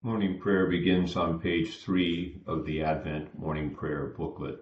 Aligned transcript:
Morning 0.00 0.38
prayer 0.38 0.70
begins 0.70 1.16
on 1.16 1.40
page 1.40 1.78
three 1.78 2.40
of 2.46 2.64
the 2.64 2.84
Advent 2.84 3.36
Morning 3.36 3.74
Prayer 3.74 4.14
booklet. 4.16 4.60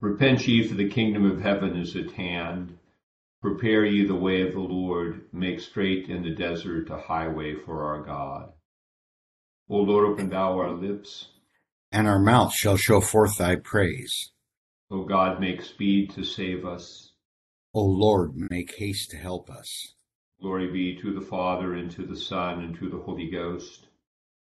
Repent 0.00 0.48
ye, 0.48 0.66
for 0.66 0.74
the 0.74 0.88
kingdom 0.88 1.30
of 1.30 1.42
heaven 1.42 1.76
is 1.76 1.96
at 1.96 2.12
hand. 2.12 2.78
Prepare 3.42 3.84
ye 3.84 4.06
the 4.06 4.14
way 4.14 4.40
of 4.40 4.54
the 4.54 4.60
Lord, 4.60 5.26
make 5.34 5.60
straight 5.60 6.08
in 6.08 6.22
the 6.22 6.34
desert 6.34 6.88
a 6.88 6.96
highway 6.96 7.54
for 7.54 7.84
our 7.84 8.02
God. 8.02 8.54
O 9.68 9.76
Lord, 9.76 10.06
open 10.06 10.30
thou 10.30 10.58
our 10.58 10.72
lips, 10.72 11.28
and 11.92 12.08
our 12.08 12.18
mouth 12.18 12.54
shall 12.54 12.78
show 12.78 13.02
forth 13.02 13.36
thy 13.36 13.56
praise. 13.56 14.32
O 14.90 15.04
God, 15.04 15.42
make 15.42 15.60
speed 15.60 16.14
to 16.14 16.24
save 16.24 16.64
us. 16.64 17.12
O 17.74 17.84
Lord, 17.84 18.30
make 18.34 18.74
haste 18.78 19.10
to 19.10 19.18
help 19.18 19.50
us. 19.50 19.94
Glory 20.44 20.70
be 20.70 20.94
to 21.00 21.14
the 21.14 21.22
Father, 21.22 21.72
and 21.72 21.90
to 21.92 22.04
the 22.04 22.18
Son, 22.18 22.62
and 22.62 22.76
to 22.76 22.90
the 22.90 22.98
Holy 22.98 23.30
Ghost. 23.30 23.86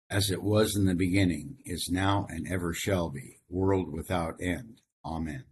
As 0.09 0.30
it 0.30 0.41
was 0.41 0.77
in 0.77 0.84
the 0.84 0.95
beginning, 0.95 1.56
is 1.65 1.89
now, 1.91 2.25
and 2.29 2.47
ever 2.48 2.73
shall 2.73 3.11
be, 3.11 3.41
world 3.48 3.93
without 3.93 4.37
end. 4.41 4.80
Amen. 5.05 5.42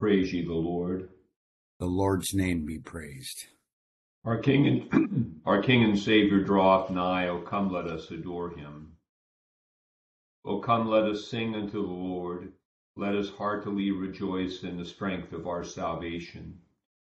Praise 0.00 0.32
ye 0.32 0.46
the 0.46 0.54
Lord. 0.54 1.10
The 1.78 1.84
Lord's 1.84 2.32
name 2.32 2.64
be 2.64 2.78
praised. 2.78 3.48
Our 4.24 4.38
King 4.38 4.66
and 4.90 5.42
our 5.44 5.62
King 5.62 5.84
and 5.84 5.98
Savior 5.98 6.42
draweth 6.42 6.88
nigh. 6.88 7.28
O 7.28 7.42
come, 7.42 7.70
let 7.70 7.84
us 7.84 8.10
adore 8.10 8.56
him. 8.56 8.92
O 10.46 10.58
come, 10.58 10.88
let 10.88 11.02
us 11.02 11.30
sing 11.30 11.54
unto 11.54 11.82
the 11.86 11.92
Lord. 11.92 12.50
Let 12.96 13.14
us 13.14 13.28
heartily 13.28 13.90
rejoice 13.90 14.62
in 14.62 14.78
the 14.78 14.86
strength 14.86 15.34
of 15.34 15.46
our 15.46 15.64
salvation. 15.64 16.60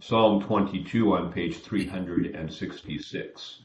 Psalm 0.00 0.42
22 0.42 1.14
on 1.14 1.32
page 1.32 1.58
366. 1.58 3.62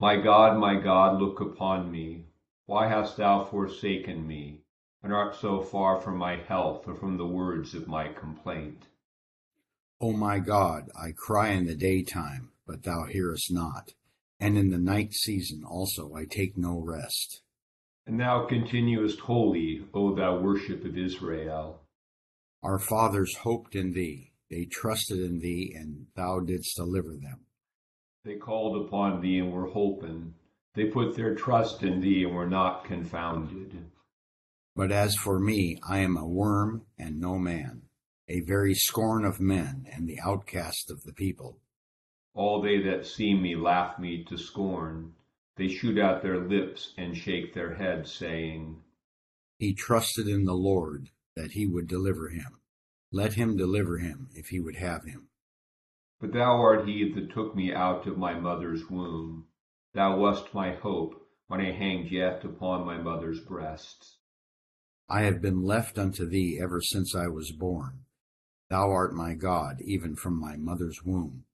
My 0.00 0.16
God, 0.16 0.58
my 0.58 0.80
God, 0.80 1.20
look 1.20 1.40
upon 1.40 1.92
me 1.92 2.24
why 2.70 2.86
hast 2.86 3.16
thou 3.16 3.44
forsaken 3.44 4.24
me, 4.24 4.60
and 5.02 5.12
art 5.12 5.34
so 5.34 5.60
far 5.60 6.00
from 6.00 6.16
my 6.16 6.36
health 6.36 6.86
or 6.86 6.94
from 6.94 7.16
the 7.16 7.26
words 7.26 7.74
of 7.74 7.88
my 7.88 8.06
complaint? 8.06 8.86
O 10.00 10.12
my 10.12 10.38
God, 10.38 10.88
I 10.96 11.10
cry 11.10 11.48
in 11.48 11.66
the 11.66 11.74
daytime, 11.74 12.52
but 12.64 12.84
thou 12.84 13.06
hearest 13.06 13.52
not, 13.52 13.94
and 14.38 14.56
in 14.56 14.70
the 14.70 14.78
night 14.78 15.14
season 15.14 15.64
also 15.64 16.14
I 16.14 16.26
take 16.26 16.56
no 16.56 16.78
rest. 16.78 17.42
And 18.06 18.20
thou 18.20 18.46
continuest 18.46 19.18
holy, 19.18 19.84
O 19.92 20.14
thou 20.14 20.38
worship 20.38 20.84
of 20.84 20.96
Israel. 20.96 21.80
Our 22.62 22.78
fathers 22.78 23.36
hoped 23.36 23.74
in 23.74 23.92
thee, 23.92 24.32
they 24.50 24.66
trusted 24.66 25.18
in 25.18 25.38
thee, 25.38 25.72
and 25.74 26.06
thou 26.14 26.40
didst 26.40 26.76
deliver 26.76 27.16
them. 27.16 27.46
They 28.24 28.36
called 28.36 28.86
upon 28.86 29.22
thee 29.22 29.38
and 29.38 29.50
were 29.50 29.70
holpen. 29.70 30.34
They 30.74 30.84
put 30.86 31.16
their 31.16 31.34
trust 31.34 31.82
in 31.82 32.00
thee 32.00 32.24
and 32.24 32.34
were 32.34 32.48
not 32.48 32.84
confounded. 32.84 33.90
But 34.76 34.92
as 34.92 35.16
for 35.16 35.40
me, 35.40 35.78
I 35.88 35.98
am 35.98 36.16
a 36.16 36.28
worm 36.28 36.86
and 36.98 37.18
no 37.18 37.38
man, 37.38 37.82
a 38.28 38.40
very 38.40 38.74
scorn 38.74 39.24
of 39.24 39.40
men 39.40 39.86
and 39.90 40.06
the 40.06 40.20
outcast 40.20 40.90
of 40.90 41.02
the 41.04 41.14
people. 41.14 41.58
All 42.34 42.60
they 42.60 42.80
that 42.82 43.06
see 43.06 43.34
me 43.34 43.56
laugh 43.56 43.98
me 43.98 44.22
to 44.24 44.36
scorn. 44.36 45.14
They 45.56 45.68
shoot 45.68 45.98
out 45.98 46.22
their 46.22 46.46
lips 46.46 46.92
and 46.96 47.16
shake 47.16 47.54
their 47.54 47.74
heads, 47.74 48.12
saying, 48.12 48.82
He 49.58 49.74
trusted 49.74 50.28
in 50.28 50.44
the 50.44 50.54
Lord 50.54 51.10
that 51.40 51.52
he 51.52 51.66
would 51.66 51.88
deliver 51.88 52.28
him. 52.28 52.60
Let 53.10 53.32
him 53.32 53.56
deliver 53.56 53.98
him 53.98 54.28
if 54.34 54.48
he 54.48 54.60
would 54.60 54.76
have 54.76 55.04
him. 55.04 55.28
But 56.20 56.32
thou 56.32 56.60
art 56.60 56.86
he 56.86 57.10
that 57.14 57.32
took 57.32 57.56
me 57.56 57.72
out 57.72 58.06
of 58.06 58.18
my 58.18 58.38
mother's 58.38 58.88
womb. 58.90 59.46
Thou 59.94 60.18
wast 60.18 60.52
my 60.52 60.74
hope 60.74 61.14
when 61.48 61.60
I 61.60 61.72
hanged 61.72 62.10
yet 62.10 62.44
upon 62.44 62.84
my 62.84 62.98
mother's 62.98 63.40
breasts. 63.40 64.18
I 65.08 65.22
have 65.22 65.40
been 65.40 65.62
left 65.62 65.98
unto 65.98 66.28
thee 66.28 66.60
ever 66.62 66.80
since 66.80 67.16
I 67.16 67.26
was 67.26 67.50
born. 67.50 68.04
Thou 68.68 68.90
art 68.90 69.14
my 69.14 69.34
God, 69.34 69.80
even 69.80 70.14
from 70.14 70.38
my 70.38 70.56
mother's 70.56 71.02
womb. 71.04 71.44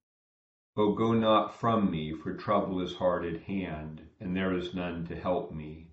O 0.76 0.94
go 0.94 1.14
not 1.14 1.58
from 1.58 1.91
me, 1.91 2.12
for 2.12 2.34
trouble 2.34 2.82
is 2.82 2.97
hard 2.97 3.24
at 3.24 3.44
hand, 3.44 4.03
and 4.20 4.36
there 4.36 4.53
is 4.53 4.74
none 4.74 5.06
to 5.06 5.16
help 5.16 5.53
me. 5.53 5.86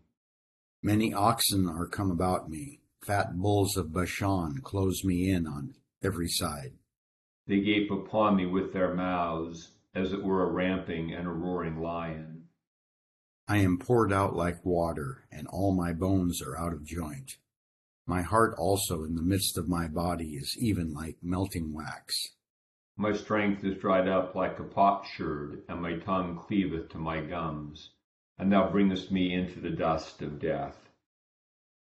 Many 0.81 1.13
oxen 1.13 1.69
are 1.69 1.87
come 1.87 2.11
about 2.11 2.49
me, 2.49 2.81
fat 3.03 3.37
bulls 3.37 3.75
of 3.77 3.91
Bashan 3.91 4.59
close 4.63 5.03
me 5.03 5.29
in 5.29 5.45
on 5.45 5.75
every 6.03 6.27
side. 6.27 6.73
They 7.47 7.59
gape 7.59 7.91
upon 7.91 8.37
me 8.37 8.45
with 8.45 8.71
their 8.71 8.93
mouths, 8.93 9.71
as 9.93 10.13
it 10.13 10.23
were 10.23 10.43
a 10.43 10.51
ramping 10.51 11.13
and 11.13 11.27
a 11.27 11.31
roaring 11.31 11.79
lion. 11.79 12.45
I 13.47 13.57
am 13.57 13.77
poured 13.77 14.13
out 14.13 14.35
like 14.35 14.65
water, 14.65 15.27
and 15.31 15.47
all 15.47 15.75
my 15.75 15.91
bones 15.91 16.41
are 16.41 16.57
out 16.57 16.71
of 16.71 16.85
joint. 16.85 17.37
My 18.05 18.21
heart 18.21 18.55
also 18.57 19.03
in 19.03 19.15
the 19.15 19.21
midst 19.21 19.57
of 19.57 19.67
my 19.67 19.87
body 19.87 20.35
is 20.35 20.55
even 20.57 20.93
like 20.93 21.17
melting 21.21 21.73
wax. 21.73 22.15
My 22.95 23.11
strength 23.11 23.63
is 23.63 23.77
dried 23.77 24.07
up 24.07 24.35
like 24.35 24.59
a 24.59 24.63
potsherd, 24.63 25.63
and 25.67 25.81
my 25.81 25.97
tongue 25.97 26.37
cleaveth 26.37 26.89
to 26.89 26.97
my 26.97 27.21
gums. 27.21 27.91
And 28.37 28.51
thou 28.51 28.71
bringest 28.71 29.11
me 29.11 29.33
into 29.33 29.59
the 29.59 29.69
dust 29.69 30.21
of 30.21 30.39
death. 30.39 30.82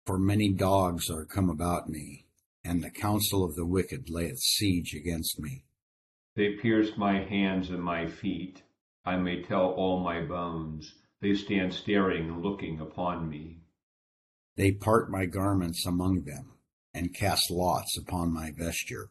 For 0.07 0.19
many 0.19 0.53
dogs 0.53 1.09
are 1.11 1.25
come 1.25 1.49
about 1.49 1.89
me, 1.89 2.27
and 2.63 2.83
the 2.83 2.91
counsel 2.91 3.43
of 3.43 3.55
the 3.55 3.65
wicked 3.65 4.11
layeth 4.11 4.39
siege 4.39 4.95
against 4.95 5.41
me. 5.41 5.65
They 6.37 6.57
pierce 6.61 6.91
my 6.99 7.25
hands 7.25 7.71
and 7.71 7.83
my 7.83 8.07
feet. 8.07 8.63
I 9.05 9.17
may 9.17 9.43
tell 9.43 9.71
all 9.71 10.01
my 10.01 10.21
bones. 10.21 10.95
They 11.21 11.35
stand 11.35 11.73
staring 11.73 12.29
and 12.29 12.43
looking 12.43 12.81
upon 12.81 13.29
me. 13.31 13.61
They 14.57 14.73
part 14.73 15.11
my 15.11 15.25
garments 15.27 15.87
among 15.87 16.25
them, 16.25 16.53
and 16.93 17.15
cast 17.15 17.51
lots 17.51 17.97
upon 17.97 18.33
my 18.33 18.51
vesture. 18.51 19.11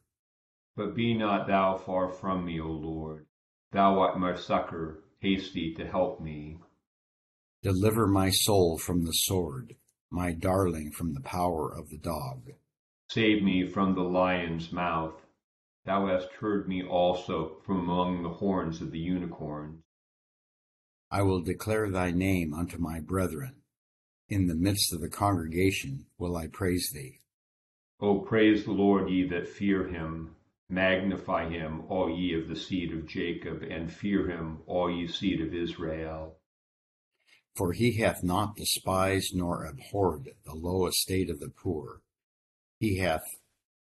But 0.75 0.95
be 0.95 1.13
not 1.13 1.47
thou 1.47 1.77
far 1.77 2.09
from 2.09 2.45
me, 2.45 2.59
O 2.59 2.67
Lord. 2.67 3.25
Thou 3.71 3.99
art 3.99 4.19
my 4.19 4.35
succor, 4.35 5.03
haste 5.19 5.53
thee 5.53 5.73
to 5.75 5.87
help 5.87 6.21
me. 6.21 6.57
Deliver 7.63 8.07
my 8.07 8.29
soul 8.29 8.77
from 8.77 9.05
the 9.05 9.11
sword, 9.11 9.75
my 10.13 10.31
darling 10.31 10.91
from 10.91 11.13
the 11.13 11.21
power 11.21 11.69
of 11.69 11.89
the 11.89 11.97
dog. 11.97 12.51
Save 13.09 13.43
me 13.43 13.67
from 13.67 13.95
the 13.95 14.01
lion's 14.03 14.71
mouth 14.71 15.15
Thou 15.85 16.07
hast 16.07 16.31
heard 16.39 16.69
me 16.69 16.81
also 16.81 17.57
from 17.65 17.79
among 17.79 18.23
the 18.23 18.29
horns 18.29 18.81
of 18.81 18.91
the 18.91 18.99
unicorns. 18.99 19.83
I 21.11 21.23
will 21.23 21.41
declare 21.41 21.89
thy 21.89 22.11
name 22.11 22.53
unto 22.53 22.77
my 22.77 23.01
brethren. 23.01 23.63
In 24.29 24.47
the 24.47 24.55
midst 24.55 24.93
of 24.93 25.01
the 25.01 25.09
congregation 25.09 26.05
will 26.17 26.37
I 26.37 26.47
praise 26.47 26.89
thee. 26.91 27.19
O 27.99 28.19
praise 28.19 28.63
the 28.63 28.71
Lord, 28.71 29.09
ye 29.09 29.27
that 29.27 29.49
fear 29.49 29.89
him. 29.89 30.37
Magnify 30.69 31.49
him, 31.49 31.83
all 31.89 32.09
ye 32.09 32.33
of 32.33 32.47
the 32.47 32.55
seed 32.55 32.93
of 32.93 33.05
Jacob, 33.05 33.61
and 33.61 33.91
fear 33.91 34.29
him, 34.29 34.63
all 34.65 34.89
ye 34.89 35.05
seed 35.05 35.41
of 35.41 35.53
Israel. 35.53 36.37
For 37.55 37.73
he 37.73 37.97
hath 37.97 38.23
not 38.23 38.55
despised 38.55 39.35
nor 39.35 39.65
abhorred 39.65 40.29
the 40.45 40.55
low 40.55 40.87
estate 40.87 41.29
of 41.29 41.39
the 41.39 41.49
poor. 41.49 42.01
He 42.79 42.97
hath 42.97 43.25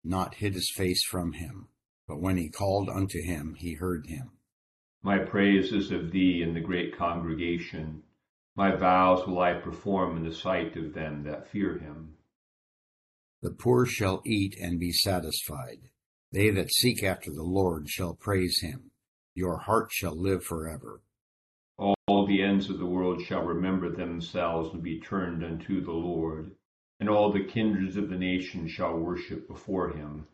not 0.03 0.37
hid 0.37 0.55
his 0.55 0.71
face 0.75 1.05
from 1.05 1.35
him 1.35 1.69
but 2.11 2.21
when 2.21 2.37
he 2.37 2.49
called 2.49 2.89
unto 2.89 3.23
him, 3.23 3.55
he 3.57 3.75
heard 3.75 4.09
him. 4.09 4.33
My 5.01 5.19
praise 5.21 5.73
is 5.73 5.93
of 5.93 6.11
thee 6.11 6.43
in 6.43 6.55
the 6.55 6.61
great 6.61 6.99
congregation. 6.99 8.03
My 8.57 8.75
vows 8.75 9.29
will 9.29 9.39
I 9.39 9.55
perform 9.55 10.17
in 10.17 10.25
the 10.25 10.35
sight 10.35 10.75
of 10.75 10.93
them 10.93 11.23
that 11.23 11.49
fear 11.53 11.79
him. 11.79 12.17
The 13.43 13.53
poor 13.53 13.87
shall 13.87 14.23
eat 14.27 14.57
and 14.61 14.81
be 14.81 14.91
satisfied. 14.91 15.91
They 16.33 16.51
that 16.51 16.73
seek 16.73 17.05
after 17.05 17.31
the 17.31 17.45
Lord 17.45 17.89
shall 17.89 18.15
praise 18.15 18.59
him. 18.61 18.91
Your 19.37 19.59
heart 19.59 19.93
shall 19.93 20.21
live 20.21 20.43
forever. 20.43 21.03
All 21.81 22.27
the 22.27 22.43
ends 22.43 22.69
of 22.69 22.79
the 22.79 22.87
world 22.87 23.23
shall 23.23 23.43
remember 23.43 23.91
themselves 23.91 24.75
and 24.75 24.83
be 24.83 25.01
turned 25.01 25.43
unto 25.43 25.83
the 25.83 25.93
Lord, 25.93 26.55
and 26.99 27.09
all 27.09 27.33
the 27.33 27.45
kindreds 27.45 27.97
of 27.97 28.11
the 28.11 28.19
nations 28.19 28.71
shall 28.71 28.99
worship 28.99 29.49
before 29.49 29.91
him. 29.91 30.27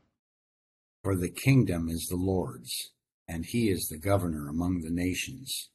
For 1.04 1.16
the 1.16 1.30
kingdom 1.30 1.88
is 1.88 2.08
the 2.08 2.16
Lord's, 2.16 2.90
and 3.28 3.44
he 3.44 3.70
is 3.70 3.86
the 3.86 3.98
governor 3.98 4.48
among 4.48 4.80
the 4.80 4.90
nations. 4.90 5.70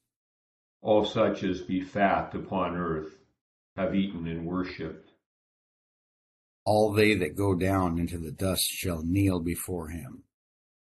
All 0.82 1.06
such 1.06 1.42
as 1.42 1.62
be 1.62 1.80
fat 1.80 2.34
upon 2.34 2.76
earth 2.76 3.16
have 3.76 3.94
eaten 3.94 4.26
and 4.26 4.44
worshipped. 4.44 5.12
All 6.66 6.92
they 6.92 7.14
that 7.14 7.34
go 7.34 7.54
down 7.54 7.98
into 7.98 8.18
the 8.18 8.32
dust 8.32 8.64
shall 8.64 9.02
kneel 9.02 9.40
before 9.40 9.88
him, 9.88 10.24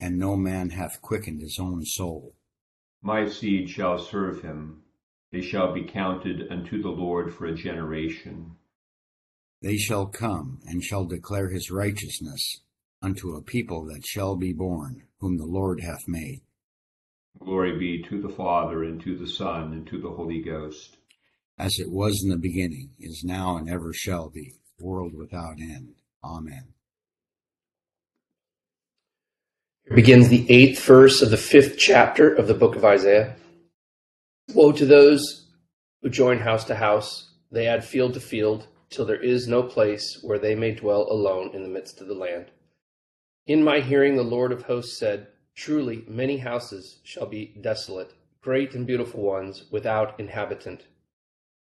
and 0.01 0.17
no 0.17 0.37
man 0.37 0.71
hath 0.71 1.03
quickened 1.03 1.43
his 1.43 1.59
own 1.61 1.85
soul. 1.85 2.35
My 3.03 3.29
seed 3.29 3.71
shall 3.71 3.99
serve 3.99 4.43
him, 4.43 4.83
they 5.33 5.41
shall 5.41 5.73
be 5.73 5.85
counted 5.85 6.51
unto 6.51 6.83
the 6.83 6.91
Lord 6.91 7.33
for 7.33 7.47
a 7.47 7.55
generation. 7.55 8.57
They 9.63 9.77
shall 9.77 10.07
come 10.07 10.61
and 10.65 10.83
shall 10.83 11.05
declare 11.05 11.51
his 11.51 11.71
righteousness 11.71 12.61
unto 13.03 13.35
a 13.35 13.43
people 13.43 13.85
that 13.87 14.05
shall 14.05 14.37
be 14.37 14.53
born, 14.53 15.05
whom 15.19 15.37
the 15.39 15.47
Lord 15.47 15.81
hath 15.81 16.09
made. 16.09 16.43
Glory 17.39 17.79
be 17.79 18.03
to 18.09 18.21
the 18.21 18.29
Father, 18.29 18.83
and 18.83 19.01
to 19.03 19.17
the 19.17 19.29
Son, 19.29 19.73
and 19.73 19.87
to 19.87 20.01
the 20.01 20.11
Holy 20.11 20.43
Ghost. 20.43 20.97
As 21.59 21.79
it 21.79 21.91
was 21.91 22.23
in 22.23 22.31
the 22.31 22.39
beginning, 22.39 22.91
is 22.99 23.23
now, 23.25 23.57
and 23.57 23.69
ever 23.69 23.93
shall 23.93 24.31
be, 24.31 24.55
world 24.79 25.15
without 25.15 25.61
end. 25.61 25.95
Amen. 26.25 26.75
Here 29.69 29.77
begins 29.95 30.29
the 30.29 30.49
eighth 30.49 30.85
verse 30.85 31.21
of 31.21 31.31
the 31.31 31.37
fifth 31.37 31.77
chapter 31.77 32.33
of 32.33 32.47
the 32.47 32.55
book 32.55 32.77
of 32.77 32.85
Isaiah. 32.85 33.35
Woe 34.55 34.71
to 34.71 34.87
those 34.87 35.49
who 36.01 36.09
join 36.09 36.39
house 36.39 36.63
to 36.67 36.77
house, 36.77 37.33
they 37.51 37.67
add 37.67 37.85
field 37.85 38.15
to 38.15 38.21
field, 38.21 38.69
till 38.89 39.05
there 39.05 39.21
is 39.21 39.49
no 39.49 39.65
place 39.65 40.21
where 40.23 40.39
they 40.39 40.55
may 40.55 40.71
dwell 40.71 41.11
alone 41.11 41.51
in 41.55 41.65
the 41.65 41.69
midst 41.69 42.01
of 42.01 42.07
the 42.07 42.15
land. 42.15 42.53
In 43.49 43.65
my 43.65 43.81
hearing, 43.81 44.15
the 44.15 44.23
Lord 44.23 44.53
of 44.53 44.63
hosts 44.63 44.97
said, 44.97 45.27
Truly, 45.57 46.05
many 46.07 46.39
houses 46.39 47.01
shall 47.03 47.27
be 47.27 47.57
desolate, 47.61 48.15
great 48.43 48.77
and 48.77 48.87
beautiful 48.87 49.23
ones, 49.23 49.65
without 49.73 50.21
inhabitant. 50.21 50.85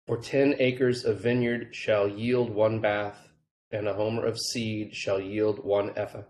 For 0.07 0.17
ten 0.17 0.55
acres 0.57 1.05
of 1.05 1.21
vineyard 1.21 1.75
shall 1.75 2.07
yield 2.07 2.49
one 2.49 2.81
bath, 2.81 3.29
and 3.69 3.87
a 3.87 3.93
homer 3.93 4.25
of 4.25 4.39
seed 4.39 4.95
shall 4.95 5.19
yield 5.19 5.63
one 5.63 5.91
ephah. 5.95 6.23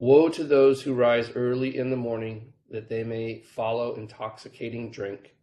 Woe 0.00 0.28
to 0.28 0.44
those 0.44 0.82
who 0.82 0.94
rise 0.94 1.32
early 1.34 1.76
in 1.76 1.90
the 1.90 1.96
morning, 1.96 2.52
that 2.70 2.88
they 2.88 3.02
may 3.02 3.40
follow 3.40 3.96
intoxicating 3.96 4.92
drink, 4.92 5.34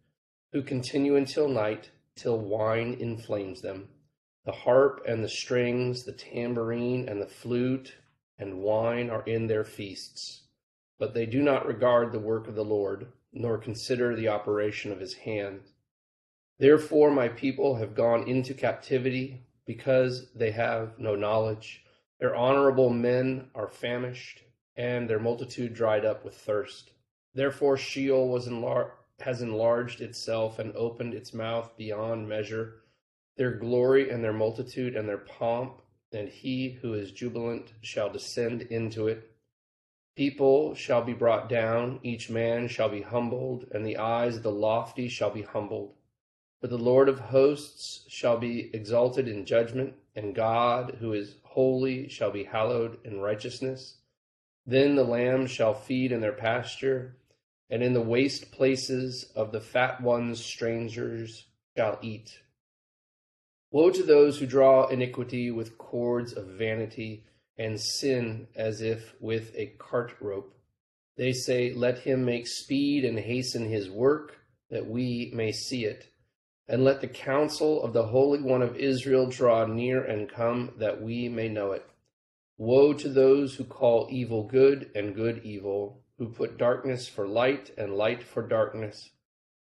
who 0.52 0.62
continue 0.62 1.14
until 1.14 1.46
night, 1.46 1.90
till 2.14 2.38
wine 2.38 2.94
inflames 2.94 3.60
them. 3.60 3.88
The 4.46 4.52
harp 4.52 5.02
and 5.06 5.22
the 5.22 5.28
strings, 5.28 6.04
the 6.04 6.12
tambourine 6.12 7.06
and 7.06 7.20
the 7.20 7.26
flute 7.26 7.96
and 8.38 8.62
wine 8.62 9.10
are 9.10 9.24
in 9.24 9.46
their 9.46 9.64
feasts. 9.64 10.44
But 10.98 11.12
they 11.12 11.26
do 11.26 11.42
not 11.42 11.66
regard 11.66 12.12
the 12.12 12.18
work 12.18 12.48
of 12.48 12.54
the 12.54 12.64
Lord, 12.64 13.08
nor 13.34 13.58
consider 13.58 14.16
the 14.16 14.28
operation 14.28 14.90
of 14.90 15.00
his 15.00 15.14
hands. 15.14 15.68
Therefore, 16.58 17.10
my 17.10 17.28
people 17.28 17.74
have 17.74 17.94
gone 17.94 18.26
into 18.26 18.54
captivity 18.54 19.42
because 19.66 20.32
they 20.34 20.52
have 20.52 20.98
no 20.98 21.14
knowledge. 21.14 21.84
Their 22.20 22.34
honorable 22.34 22.88
men 22.88 23.50
are 23.54 23.68
famished, 23.68 24.44
and 24.76 25.08
their 25.08 25.18
multitude 25.18 25.74
dried 25.74 26.04
up 26.04 26.24
with 26.24 26.34
thirst. 26.34 26.92
Therefore, 27.34 27.76
Sheol 27.76 28.38
enlar- 28.38 28.92
has 29.20 29.42
enlarged 29.42 30.00
itself 30.00 30.58
and 30.58 30.74
opened 30.76 31.14
its 31.14 31.32
mouth 31.32 31.76
beyond 31.76 32.28
measure. 32.28 32.82
Their 33.36 33.52
glory 33.52 34.10
and 34.10 34.22
their 34.22 34.32
multitude 34.32 34.96
and 34.96 35.08
their 35.08 35.18
pomp, 35.18 35.82
and 36.12 36.28
he 36.28 36.70
who 36.80 36.94
is 36.94 37.12
jubilant 37.12 37.72
shall 37.82 38.10
descend 38.10 38.62
into 38.62 39.08
it. 39.08 39.30
People 40.16 40.74
shall 40.74 41.02
be 41.02 41.12
brought 41.12 41.48
down, 41.48 42.00
each 42.02 42.30
man 42.30 42.68
shall 42.68 42.88
be 42.88 43.02
humbled, 43.02 43.66
and 43.70 43.84
the 43.84 43.98
eyes 43.98 44.36
of 44.36 44.42
the 44.42 44.50
lofty 44.50 45.08
shall 45.08 45.30
be 45.30 45.42
humbled. 45.42 45.92
For 46.60 46.68
the 46.68 46.78
Lord 46.78 47.10
of 47.10 47.18
hosts 47.18 48.06
shall 48.08 48.38
be 48.38 48.74
exalted 48.74 49.28
in 49.28 49.44
judgment, 49.44 49.94
and 50.14 50.34
God, 50.34 50.96
who 51.00 51.12
is 51.12 51.36
holy, 51.42 52.08
shall 52.08 52.30
be 52.30 52.44
hallowed 52.44 52.98
in 53.04 53.20
righteousness. 53.20 53.98
Then 54.66 54.96
the 54.96 55.04
lambs 55.04 55.50
shall 55.50 55.74
feed 55.74 56.10
in 56.10 56.20
their 56.20 56.32
pasture, 56.32 57.16
and 57.70 57.82
in 57.82 57.92
the 57.92 58.00
waste 58.00 58.50
places 58.50 59.30
of 59.36 59.52
the 59.52 59.60
fat 59.60 60.00
ones 60.00 60.44
strangers 60.44 61.46
shall 61.76 61.98
eat. 62.02 62.40
Woe 63.70 63.90
to 63.90 64.02
those 64.02 64.38
who 64.38 64.46
draw 64.46 64.86
iniquity 64.88 65.50
with 65.50 65.78
cords 65.78 66.32
of 66.32 66.46
vanity 66.46 67.24
and 67.58 67.80
sin 67.80 68.48
as 68.56 68.80
if 68.80 69.14
with 69.20 69.52
a 69.54 69.74
cart 69.78 70.14
rope. 70.20 70.54
They 71.16 71.32
say, 71.32 71.72
Let 71.72 72.00
him 72.00 72.24
make 72.24 72.46
speed 72.46 73.04
and 73.04 73.18
hasten 73.18 73.68
his 73.68 73.88
work, 73.88 74.38
that 74.70 74.86
we 74.86 75.30
may 75.34 75.52
see 75.52 75.84
it. 75.84 76.08
And 76.68 76.84
let 76.84 77.00
the 77.00 77.08
counsel 77.08 77.82
of 77.82 77.92
the 77.92 78.06
Holy 78.06 78.40
One 78.40 78.62
of 78.62 78.76
Israel 78.76 79.26
draw 79.28 79.64
near 79.66 80.02
and 80.02 80.28
come, 80.28 80.72
that 80.78 81.00
we 81.00 81.28
may 81.28 81.48
know 81.48 81.72
it. 81.72 81.88
Woe 82.58 82.92
to 82.94 83.08
those 83.08 83.56
who 83.56 83.64
call 83.64 84.08
evil 84.10 84.44
good 84.44 84.90
and 84.94 85.14
good 85.14 85.42
evil, 85.44 86.02
who 86.18 86.28
put 86.28 86.56
darkness 86.56 87.08
for 87.08 87.26
light 87.26 87.70
and 87.76 87.96
light 87.96 88.22
for 88.22 88.46
darkness, 88.46 89.10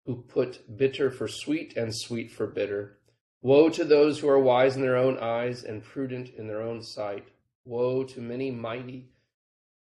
who 0.06 0.24
put 0.24 0.77
bitter 0.77 1.10
for 1.10 1.27
sweet 1.27 1.75
and 1.75 1.96
sweet 1.96 2.32
for 2.32 2.48
bitter. 2.48 3.00
Woe 3.41 3.70
to 3.70 3.84
those 3.84 4.20
who 4.20 4.29
are 4.29 4.39
wise 4.39 4.75
in 4.75 4.82
their 4.82 4.98
own 4.98 5.17
eyes 5.17 5.63
and 5.63 5.84
prudent 5.84 6.29
in 6.29 6.48
their 6.48 6.62
own 6.62 6.82
sight 6.82 7.27
Woe 7.65 8.03
to 8.03 8.20
many 8.20 8.51
mighty, 8.51 9.08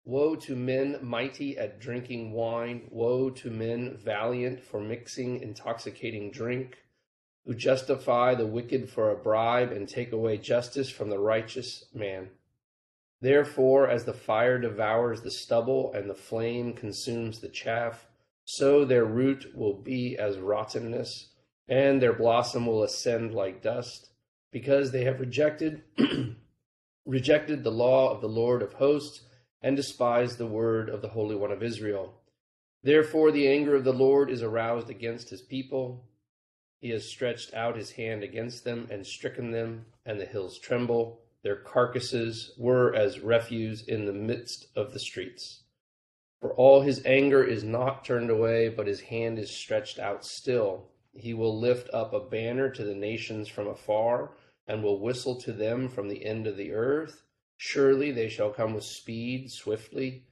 woe 0.06 0.36
to 0.36 0.56
men 0.56 1.00
mighty 1.02 1.58
at 1.58 1.80
drinking 1.80 2.32
wine, 2.32 2.88
woe 2.92 3.32
to 3.32 3.50
men 3.50 3.98
valiant 3.98 4.64
for 4.64 4.80
mixing 4.80 5.42
intoxicating 5.42 6.30
drink, 6.30 6.84
who 7.46 7.56
justify 7.56 8.36
the 8.36 8.46
wicked 8.46 8.92
for 8.92 9.10
a 9.10 9.16
bribe 9.16 9.72
and 9.72 9.90
take 9.90 10.12
away 10.12 10.38
justice 10.38 10.92
from 10.92 11.10
the 11.10 11.18
righteous 11.18 11.86
man. 11.96 12.30
Therefore, 13.24 13.88
as 13.88 14.04
the 14.04 14.12
fire 14.12 14.60
devours 14.60 15.22
the 15.22 15.32
stubble 15.32 15.94
and 15.94 16.10
the 16.10 16.14
flame 16.14 16.74
consumes 16.74 17.40
the 17.40 17.48
chaff, 17.48 18.10
so 18.44 18.84
their 18.84 19.06
root 19.06 19.56
will 19.56 19.76
be 19.76 20.18
as 20.18 20.40
rottenness, 20.40 21.30
and 21.70 22.02
their 22.02 22.12
blossom 22.12 22.66
will 22.66 22.84
ascend 22.84 23.34
like 23.34 23.62
dust, 23.62 24.10
because 24.52 24.92
they 24.92 25.06
have 25.06 25.22
rejected 25.22 25.84
rejected 27.06 27.64
the 27.64 27.72
law 27.72 28.12
of 28.14 28.20
the 28.20 28.28
Lord 28.28 28.62
of 28.62 28.74
hosts, 28.74 29.22
and 29.62 29.78
despised 29.78 30.38
the 30.38 30.46
word 30.46 30.90
of 30.90 31.02
the 31.02 31.08
Holy 31.08 31.38
One 31.38 31.54
of 31.54 31.64
Israel. 31.64 32.16
Therefore, 32.84 33.32
the 33.32 33.48
anger 33.48 33.78
of 33.78 33.86
the 33.86 33.94
Lord 33.94 34.30
is 34.30 34.44
aroused 34.44 34.90
against 34.90 35.30
his 35.30 35.42
people. 35.42 36.10
He 36.82 36.90
has 36.90 37.10
stretched 37.10 37.54
out 37.54 37.78
his 37.78 37.92
hand 37.92 38.22
against 38.22 38.66
them 38.66 38.90
and 38.92 39.08
stricken 39.08 39.52
them, 39.52 39.86
and 40.06 40.20
the 40.20 40.26
hills 40.26 40.60
tremble. 40.60 41.23
Their 41.44 41.58
carcasses 41.58 42.54
were 42.58 42.96
as 42.96 43.20
refuse 43.20 43.84
in 43.84 44.06
the 44.06 44.14
midst 44.14 44.68
of 44.76 44.94
the 44.94 45.00
streets. 45.00 45.64
For 46.40 46.54
all 46.56 46.82
his 46.82 47.06
anger 47.06 47.44
is 47.44 47.64
not 47.64 48.04
turned 48.04 48.30
away, 48.30 48.70
but 48.70 48.88
his 48.88 49.02
hand 49.02 49.38
is 49.40 49.56
stretched 49.56 50.00
out 50.00 50.26
still. 50.26 50.90
He 51.14 51.34
will 51.34 51.60
lift 51.60 51.90
up 51.94 52.14
a 52.14 52.20
banner 52.20 52.70
to 52.70 52.84
the 52.84 52.96
nations 52.96 53.48
from 53.48 53.68
afar 53.68 54.36
and 54.68 54.82
will 54.82 55.00
whistle 55.00 55.36
to 55.42 55.52
them 55.52 55.90
from 55.90 56.08
the 56.10 56.26
end 56.26 56.48
of 56.48 56.58
the 56.58 56.72
earth. 56.72 57.24
Surely 57.58 58.12
they 58.12 58.30
shall 58.30 58.50
come 58.50 58.74
with 58.74 58.84
speed, 58.84 59.52
swiftly. 59.52 60.26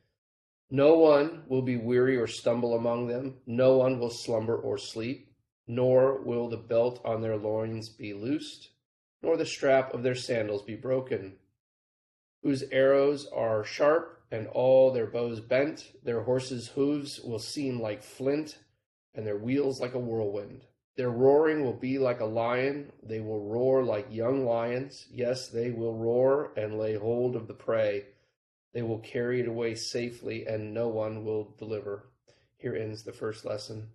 No 0.70 0.98
one 0.98 1.44
will 1.48 1.62
be 1.62 1.78
weary 1.78 2.16
or 2.18 2.28
stumble 2.28 2.74
among 2.74 3.08
them. 3.08 3.42
No 3.46 3.78
one 3.78 4.00
will 4.00 4.10
slumber 4.10 4.56
or 4.56 4.78
sleep, 4.78 5.30
nor 5.68 6.22
will 6.22 6.50
the 6.50 6.58
belt 6.58 7.02
on 7.04 7.22
their 7.22 7.38
loins 7.38 7.90
be 7.90 8.14
loosed, 8.14 8.70
nor 9.22 9.38
the 9.38 9.46
strap 9.46 9.94
of 9.94 10.04
their 10.04 10.16
sandals 10.16 10.64
be 10.64 10.76
broken. 10.76 11.38
Whose 12.44 12.64
arrows 12.72 13.28
are 13.28 13.64
sharp 13.64 14.24
and 14.32 14.48
all 14.48 14.92
their 14.92 15.06
bows 15.08 15.40
bent, 15.40 15.92
their 16.04 16.22
horses' 16.22 16.70
hoofs 16.70 17.20
will 17.20 17.40
seem 17.40 17.80
like 17.80 18.02
flint, 18.02 18.58
and 19.14 19.28
their 19.28 19.38
wheels 19.38 19.80
like 19.80 19.94
a 19.94 20.00
whirlwind. 20.00 20.62
Their 20.96 21.10
roaring 21.10 21.64
will 21.64 21.74
be 21.74 22.00
like 22.00 22.20
a 22.20 22.26
lion. 22.26 22.92
They 23.02 23.20
will 23.20 23.48
roar 23.48 23.84
like 23.84 24.08
young 24.10 24.46
lions. 24.46 25.08
Yes, 25.12 25.48
they 25.48 25.72
will 25.72 25.96
roar 25.96 26.52
and 26.58 26.78
lay 26.78 26.96
hold 26.96 27.36
of 27.36 27.48
the 27.48 27.54
prey. 27.54 28.06
They 28.74 28.82
will 28.82 29.00
carry 29.00 29.42
it 29.42 29.48
away 29.48 29.76
safely, 29.76 30.46
and 30.46 30.74
no 30.74 30.88
one 30.88 31.24
will 31.26 31.56
deliver. 31.58 32.10
Here 32.58 32.76
ends 32.76 33.04
the 33.04 33.14
first 33.14 33.46
lesson. 33.46 33.90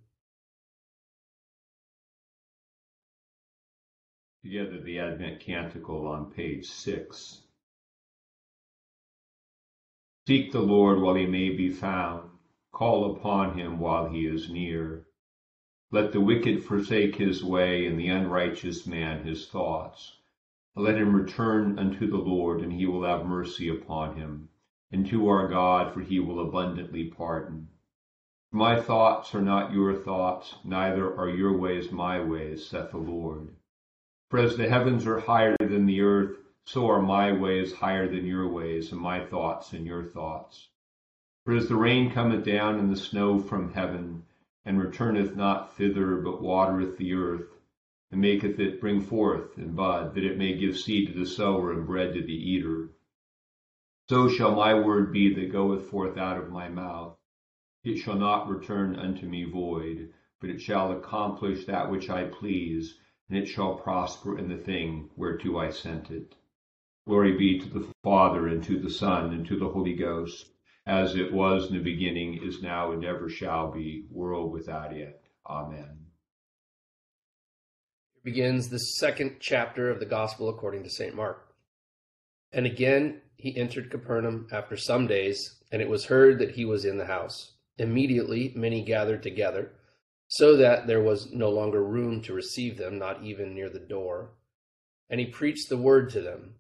Together, 4.49 4.81
the 4.81 5.01
Advent 5.01 5.41
Canticle 5.41 6.07
on 6.07 6.31
page 6.31 6.67
6. 6.67 7.43
Seek 10.29 10.53
the 10.53 10.61
Lord 10.61 11.01
while 11.01 11.17
he 11.17 11.27
may 11.27 11.51
be 11.51 11.69
found, 11.69 12.31
call 12.71 13.17
upon 13.17 13.59
him 13.59 13.81
while 13.81 14.07
he 14.07 14.25
is 14.25 14.49
near. 14.49 15.05
Let 15.91 16.13
the 16.13 16.21
wicked 16.21 16.63
forsake 16.63 17.17
his 17.17 17.43
way, 17.43 17.87
and 17.87 17.99
the 17.99 18.07
unrighteous 18.07 18.87
man 18.87 19.25
his 19.25 19.49
thoughts. 19.49 20.17
Let 20.77 20.97
him 20.97 21.13
return 21.13 21.77
unto 21.77 22.09
the 22.09 22.17
Lord, 22.17 22.61
and 22.61 22.73
he 22.73 22.87
will 22.87 23.03
have 23.03 23.27
mercy 23.27 23.69
upon 23.69 24.15
him, 24.15 24.49
and 24.93 25.05
to 25.09 25.27
our 25.27 25.49
God, 25.49 25.93
for 25.93 26.03
he 26.03 26.21
will 26.21 26.39
abundantly 26.39 27.11
pardon. 27.11 27.67
My 28.53 28.81
thoughts 28.81 29.35
are 29.35 29.43
not 29.43 29.73
your 29.73 29.97
thoughts, 29.97 30.55
neither 30.63 31.13
are 31.19 31.31
your 31.31 31.59
ways 31.59 31.91
my 31.91 32.21
ways, 32.21 32.65
saith 32.65 32.93
the 32.93 32.99
Lord. 32.99 33.56
For 34.29 34.41
as 34.41 34.57
the 34.57 34.69
heavens 34.69 35.07
are 35.07 35.21
higher 35.21 35.57
than 35.61 35.87
the 35.87 36.01
earth, 36.01 36.37
so 36.65 36.89
are 36.89 37.01
my 37.01 37.31
ways 37.31 37.73
higher 37.73 38.09
than 38.09 38.27
your 38.27 38.49
ways, 38.49 38.91
and 38.91 39.01
my 39.01 39.25
thoughts 39.25 39.71
than 39.71 39.87
your 39.87 40.03
thoughts. 40.03 40.69
For 41.45 41.55
as 41.55 41.69
the 41.69 41.77
rain 41.77 42.11
cometh 42.11 42.45
down 42.45 42.81
and 42.81 42.91
the 42.91 42.97
snow 42.97 43.39
from 43.39 43.73
heaven, 43.73 44.25
and 44.65 44.81
returneth 44.81 45.37
not 45.37 45.77
thither, 45.77 46.17
but 46.17 46.43
watereth 46.43 46.97
the 46.97 47.13
earth, 47.13 47.57
and 48.11 48.21
maketh 48.21 48.59
it 48.59 48.81
bring 48.81 49.01
forth 49.01 49.57
and 49.59 49.77
bud, 49.77 50.17
that 50.17 50.25
it 50.25 50.39
may 50.39 50.57
give 50.57 50.77
seed 50.77 51.07
to 51.07 51.17
the 51.17 51.25
sower 51.25 51.73
and 51.73 51.87
bread 51.87 52.13
to 52.15 52.21
the 52.21 52.35
eater. 52.35 52.89
So 54.09 54.29
shall 54.29 54.57
my 54.57 54.75
word 54.75 55.13
be 55.13 55.33
that 55.35 55.53
goeth 55.53 55.89
forth 55.89 56.19
out 56.19 56.37
of 56.37 56.51
my 56.51 56.69
mouth. 56.69 57.17
It 57.85 57.99
shall 57.99 58.17
not 58.17 58.49
return 58.49 58.97
unto 58.97 59.29
me 59.29 59.45
void, 59.45 60.13
but 60.41 60.51
it 60.51 60.61
shall 60.61 60.91
accomplish 60.91 61.65
that 61.67 61.93
which 61.93 62.11
I 62.11 62.25
please 62.25 62.99
and 63.29 63.39
it 63.39 63.47
shall 63.47 63.75
prosper 63.75 64.39
in 64.39 64.49
the 64.49 64.57
thing 64.57 65.11
whereto 65.17 65.59
I 65.59 65.71
sent 65.71 66.11
it. 66.11 66.35
Glory 67.07 67.37
be 67.37 67.59
to 67.61 67.69
the 67.69 67.87
Father, 68.03 68.49
and 68.49 68.63
to 68.65 68.81
the 68.81 68.91
Son, 68.91 69.33
and 69.33 69.47
to 69.47 69.59
the 69.59 69.69
Holy 69.69 69.95
Ghost, 69.95 70.51
as 70.87 71.15
it 71.15 71.33
was 71.33 71.69
in 71.69 71.75
the 71.75 71.83
beginning, 71.83 72.41
is 72.43 72.63
now, 72.63 72.93
and 72.93 73.05
ever 73.05 73.29
shall 73.29 73.71
be, 73.71 74.07
world 74.11 74.53
without 74.53 74.93
end. 74.93 75.15
Amen. 75.49 76.07
Here 78.13 78.23
begins 78.25 78.69
the 78.69 78.79
second 78.79 79.37
chapter 79.41 79.89
of 79.89 80.01
the 80.01 80.07
Gospel 80.07 80.49
according 80.49 80.83
to 80.83 80.91
St. 80.91 81.15
Mark. 81.15 81.55
And 82.53 82.67
again 82.67 83.23
he 83.37 83.57
entered 83.57 83.91
Capernaum 83.91 84.49
after 84.51 84.77
some 84.77 85.07
days, 85.07 85.63
and 85.71 85.83
it 85.83 85.89
was 85.89 86.07
heard 86.07 86.39
that 86.39 86.53
he 86.53 86.65
was 86.65 86.85
in 86.85 86.97
the 86.97 87.07
house. 87.07 87.53
Immediately 87.79 88.53
many 88.57 88.83
gathered 88.83 89.23
together 89.23 89.73
so 90.29 90.57
that 90.57 90.87
there 90.87 91.03
was 91.03 91.33
no 91.33 91.51
longer 91.51 91.83
room 91.83 92.21
to 92.23 92.33
receive 92.33 92.77
them, 92.77 92.99
not 92.99 93.23
even 93.23 93.55
near 93.55 93.71
the 93.71 93.79
door. 93.79 94.31
And 95.09 95.21
he 95.21 95.27
preached 95.27 95.69
the 95.69 95.77
word 95.77 96.11
to 96.11 96.21
them. 96.21 96.57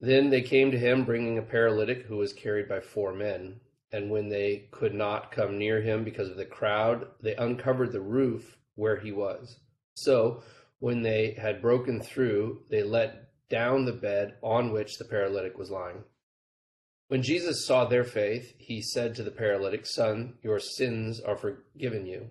Then 0.00 0.30
they 0.30 0.40
came 0.40 0.70
to 0.70 0.78
him, 0.78 1.04
bringing 1.04 1.36
a 1.36 1.42
paralytic 1.42 2.06
who 2.06 2.16
was 2.16 2.32
carried 2.32 2.68
by 2.68 2.80
four 2.80 3.12
men. 3.12 3.60
And 3.92 4.10
when 4.10 4.28
they 4.28 4.68
could 4.70 4.94
not 4.94 5.32
come 5.32 5.58
near 5.58 5.82
him 5.82 6.04
because 6.04 6.30
of 6.30 6.36
the 6.36 6.46
crowd, 6.46 7.08
they 7.20 7.34
uncovered 7.34 7.92
the 7.92 8.00
roof 8.00 8.56
where 8.76 8.98
he 8.98 9.12
was. 9.12 9.58
So, 9.94 10.42
when 10.78 11.02
they 11.02 11.32
had 11.32 11.60
broken 11.60 12.00
through, 12.00 12.62
they 12.70 12.82
let 12.82 13.28
down 13.50 13.84
the 13.84 13.92
bed 13.92 14.36
on 14.42 14.72
which 14.72 14.96
the 14.96 15.04
paralytic 15.04 15.58
was 15.58 15.70
lying. 15.70 16.04
When 17.08 17.22
Jesus 17.22 17.66
saw 17.66 17.84
their 17.84 18.04
faith, 18.04 18.54
he 18.56 18.80
said 18.80 19.14
to 19.16 19.22
the 19.22 19.32
paralytic, 19.32 19.84
Son, 19.84 20.38
your 20.42 20.60
sins 20.60 21.20
are 21.20 21.36
forgiven 21.36 22.06
you 22.06 22.30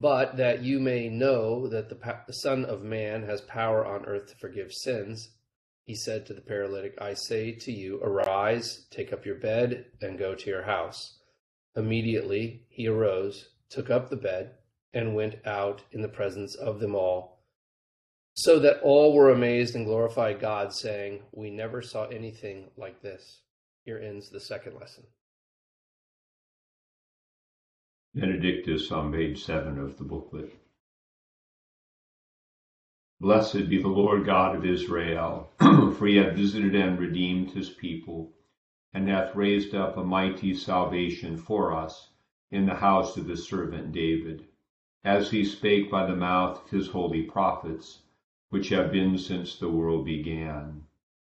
But 0.00 0.36
that 0.36 0.62
you 0.62 0.78
may 0.78 1.08
know 1.08 1.68
that 1.68 1.88
the, 1.88 2.16
the 2.26 2.32
Son 2.32 2.64
of 2.64 2.82
Man 2.82 3.24
has 3.24 3.40
power 3.42 3.84
on 3.84 4.04
earth 4.04 4.28
to 4.28 4.36
forgive 4.36 4.72
sins. 4.72 5.30
He 5.84 5.94
said 5.94 6.26
to 6.26 6.34
the 6.34 6.40
paralytic, 6.40 6.94
I 7.00 7.14
say 7.14 7.52
to 7.52 7.72
you, 7.72 8.00
arise, 8.02 8.86
take 8.90 9.12
up 9.12 9.24
your 9.24 9.36
bed, 9.36 9.86
and 10.00 10.18
go 10.18 10.34
to 10.34 10.50
your 10.50 10.62
house. 10.62 11.18
Immediately 11.74 12.66
he 12.68 12.86
arose, 12.86 13.50
took 13.70 13.90
up 13.90 14.10
the 14.10 14.16
bed, 14.16 14.54
and 14.92 15.14
went 15.14 15.36
out 15.46 15.82
in 15.92 16.02
the 16.02 16.08
presence 16.08 16.54
of 16.54 16.80
them 16.80 16.94
all, 16.94 17.44
so 18.34 18.58
that 18.60 18.80
all 18.82 19.14
were 19.14 19.30
amazed 19.30 19.74
and 19.74 19.84
glorified 19.84 20.40
God, 20.40 20.72
saying, 20.72 21.22
We 21.32 21.50
never 21.50 21.82
saw 21.82 22.06
anything 22.06 22.70
like 22.76 23.02
this. 23.02 23.42
Here 23.84 23.98
ends 23.98 24.30
the 24.30 24.40
second 24.40 24.76
lesson. 24.78 25.04
Benedictus 28.20 28.90
on 28.90 29.12
page 29.12 29.40
7 29.44 29.78
of 29.78 29.96
the 29.96 30.02
booklet. 30.02 30.58
Blessed 33.20 33.68
be 33.68 33.80
the 33.80 33.86
Lord 33.86 34.24
God 34.24 34.56
of 34.56 34.64
Israel, 34.64 35.52
for 35.60 36.04
he 36.04 36.16
hath 36.16 36.34
visited 36.34 36.74
and 36.74 36.98
redeemed 36.98 37.52
his 37.52 37.70
people, 37.70 38.32
and 38.92 39.08
hath 39.08 39.36
raised 39.36 39.72
up 39.72 39.96
a 39.96 40.02
mighty 40.02 40.52
salvation 40.52 41.36
for 41.36 41.72
us 41.72 42.10
in 42.50 42.66
the 42.66 42.74
house 42.74 43.16
of 43.16 43.28
his 43.28 43.46
servant 43.46 43.92
David, 43.92 44.46
as 45.04 45.30
he 45.30 45.44
spake 45.44 45.88
by 45.88 46.04
the 46.04 46.16
mouth 46.16 46.64
of 46.64 46.70
his 46.70 46.88
holy 46.88 47.22
prophets, 47.22 48.02
which 48.48 48.70
have 48.70 48.90
been 48.90 49.16
since 49.16 49.56
the 49.56 49.70
world 49.70 50.04
began, 50.04 50.82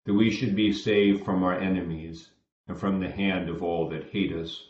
that 0.05 0.13
we 0.13 0.31
should 0.31 0.55
be 0.55 0.71
saved 0.71 1.25
from 1.25 1.43
our 1.43 1.59
enemies, 1.59 2.31
and 2.69 2.79
from 2.79 3.01
the 3.01 3.11
hand 3.11 3.49
of 3.49 3.61
all 3.61 3.89
that 3.89 4.11
hate 4.11 4.31
us 4.31 4.69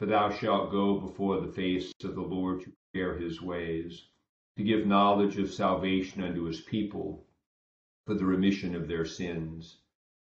for 0.00 0.06
thou 0.06 0.30
shalt 0.30 0.70
go 0.70 0.98
before 0.98 1.42
the 1.42 1.52
face 1.52 1.92
of 2.04 2.14
the 2.14 2.22
Lord 2.22 2.62
to 2.62 2.72
prepare 2.90 3.18
his 3.18 3.42
ways, 3.42 4.06
to 4.56 4.64
give 4.64 4.86
knowledge 4.86 5.36
of 5.36 5.52
salvation 5.52 6.22
unto 6.22 6.44
his 6.44 6.62
people, 6.62 7.26
for 8.06 8.14
the 8.14 8.24
remission 8.24 8.74
of 8.74 8.88
their 8.88 9.04
sins, 9.04 9.82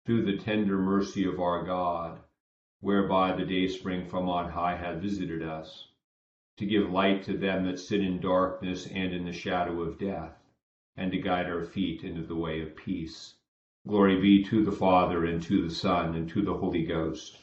through 0.05 0.25
the 0.25 0.37
tender 0.37 0.77
mercy 0.77 1.25
of 1.25 1.39
our 1.39 1.65
God, 1.65 2.19
whereby 2.81 3.35
the 3.35 3.47
day 3.47 3.67
spring 3.67 4.05
from 4.05 4.29
on 4.29 4.51
high 4.51 4.75
hath 4.75 5.01
visited 5.01 5.41
us, 5.41 5.87
to 6.57 6.67
give 6.67 6.91
light 6.91 7.23
to 7.23 7.35
them 7.35 7.65
that 7.65 7.79
sit 7.79 8.01
in 8.01 8.19
darkness 8.19 8.85
and 8.85 9.11
in 9.11 9.25
the 9.25 9.33
shadow 9.33 9.81
of 9.81 9.97
death, 9.97 10.37
and 10.97 11.11
to 11.11 11.17
guide 11.17 11.47
our 11.47 11.63
feet 11.63 12.03
into 12.03 12.21
the 12.21 12.35
way 12.35 12.61
of 12.61 12.75
peace. 12.75 13.33
Glory 13.87 14.21
be 14.21 14.43
to 14.43 14.63
the 14.63 14.71
Father, 14.71 15.25
and 15.25 15.41
to 15.41 15.63
the 15.63 15.73
Son, 15.73 16.13
and 16.13 16.29
to 16.29 16.43
the 16.43 16.53
Holy 16.53 16.85
Ghost 16.85 17.42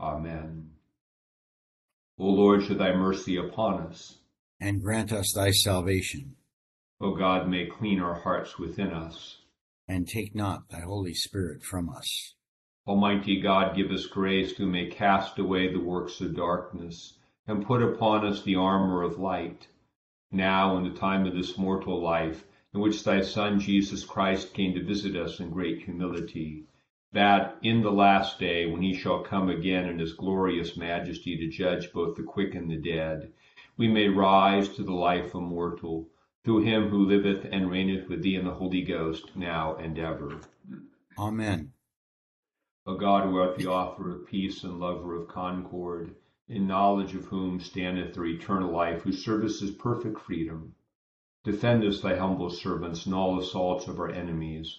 Amen. 0.00 0.70
O 2.18 2.26
Lord, 2.26 2.62
show 2.62 2.74
thy 2.74 2.92
mercy 2.92 3.36
upon 3.36 3.82
us 3.82 4.18
and 4.60 4.82
grant 4.82 5.12
us 5.12 5.32
thy 5.32 5.50
salvation. 5.50 6.34
O 7.00 7.14
God, 7.14 7.48
may 7.48 7.66
clean 7.66 8.00
our 8.00 8.20
hearts 8.22 8.58
within 8.58 8.88
us. 8.88 9.36
And 9.86 10.06
take 10.06 10.34
not 10.34 10.68
thy 10.68 10.80
Holy 10.80 11.14
Spirit 11.14 11.62
from 11.62 11.88
us. 11.88 12.34
Almighty 12.86 13.40
God, 13.40 13.76
give 13.76 13.90
us 13.90 14.06
grace 14.06 14.54
to 14.54 14.66
may 14.66 14.86
cast 14.86 15.38
away 15.38 15.72
the 15.72 15.80
works 15.80 16.20
of 16.20 16.34
darkness, 16.34 17.18
and 17.46 17.64
put 17.64 17.82
upon 17.82 18.26
us 18.26 18.42
the 18.42 18.56
armor 18.56 19.02
of 19.02 19.18
light. 19.18 19.68
Now, 20.32 20.76
in 20.76 20.84
the 20.84 20.98
time 20.98 21.26
of 21.26 21.34
this 21.34 21.56
mortal 21.56 22.02
life, 22.02 22.44
in 22.74 22.80
which 22.80 23.04
thy 23.04 23.22
Son 23.22 23.60
Jesus 23.60 24.04
Christ 24.04 24.52
came 24.54 24.74
to 24.74 24.84
visit 24.84 25.16
us 25.16 25.40
in 25.40 25.50
great 25.50 25.82
humility, 25.82 26.64
that 27.12 27.56
in 27.62 27.82
the 27.82 27.90
last 27.90 28.38
day, 28.38 28.66
when 28.66 28.82
he 28.82 28.94
shall 28.94 29.22
come 29.22 29.48
again 29.48 29.86
in 29.88 29.98
his 29.98 30.12
glorious 30.12 30.76
majesty 30.76 31.36
to 31.36 31.48
judge 31.48 31.92
both 31.92 32.16
the 32.16 32.22
quick 32.22 32.54
and 32.54 32.70
the 32.70 32.76
dead, 32.76 33.32
we 33.76 33.88
may 33.88 34.08
rise 34.08 34.68
to 34.68 34.82
the 34.82 34.92
life 34.92 35.34
immortal, 35.34 36.08
through 36.44 36.62
him 36.62 36.88
who 36.88 37.06
liveth 37.06 37.46
and 37.50 37.70
reigneth 37.70 38.08
with 38.08 38.22
thee 38.22 38.34
in 38.36 38.44
the 38.44 38.54
Holy 38.54 38.82
Ghost, 38.82 39.36
now 39.36 39.76
and 39.76 39.98
ever. 39.98 40.40
Amen. 41.18 41.72
O 42.86 42.96
God, 42.96 43.24
who 43.24 43.36
art 43.36 43.56
the 43.56 43.66
author 43.66 44.14
of 44.14 44.26
peace 44.26 44.64
and 44.64 44.80
lover 44.80 45.14
of 45.14 45.28
concord, 45.28 46.14
in 46.48 46.66
knowledge 46.66 47.14
of 47.14 47.26
whom 47.26 47.60
standeth 47.60 48.14
the 48.14 48.24
eternal 48.24 48.72
life, 48.72 49.02
whose 49.02 49.24
service 49.24 49.60
is 49.60 49.70
perfect 49.70 50.18
freedom, 50.20 50.74
defend 51.44 51.84
us, 51.84 52.00
thy 52.00 52.16
humble 52.16 52.50
servants, 52.50 53.06
in 53.06 53.12
all 53.12 53.38
assaults 53.38 53.88
of 53.88 53.98
our 53.98 54.10
enemies, 54.10 54.78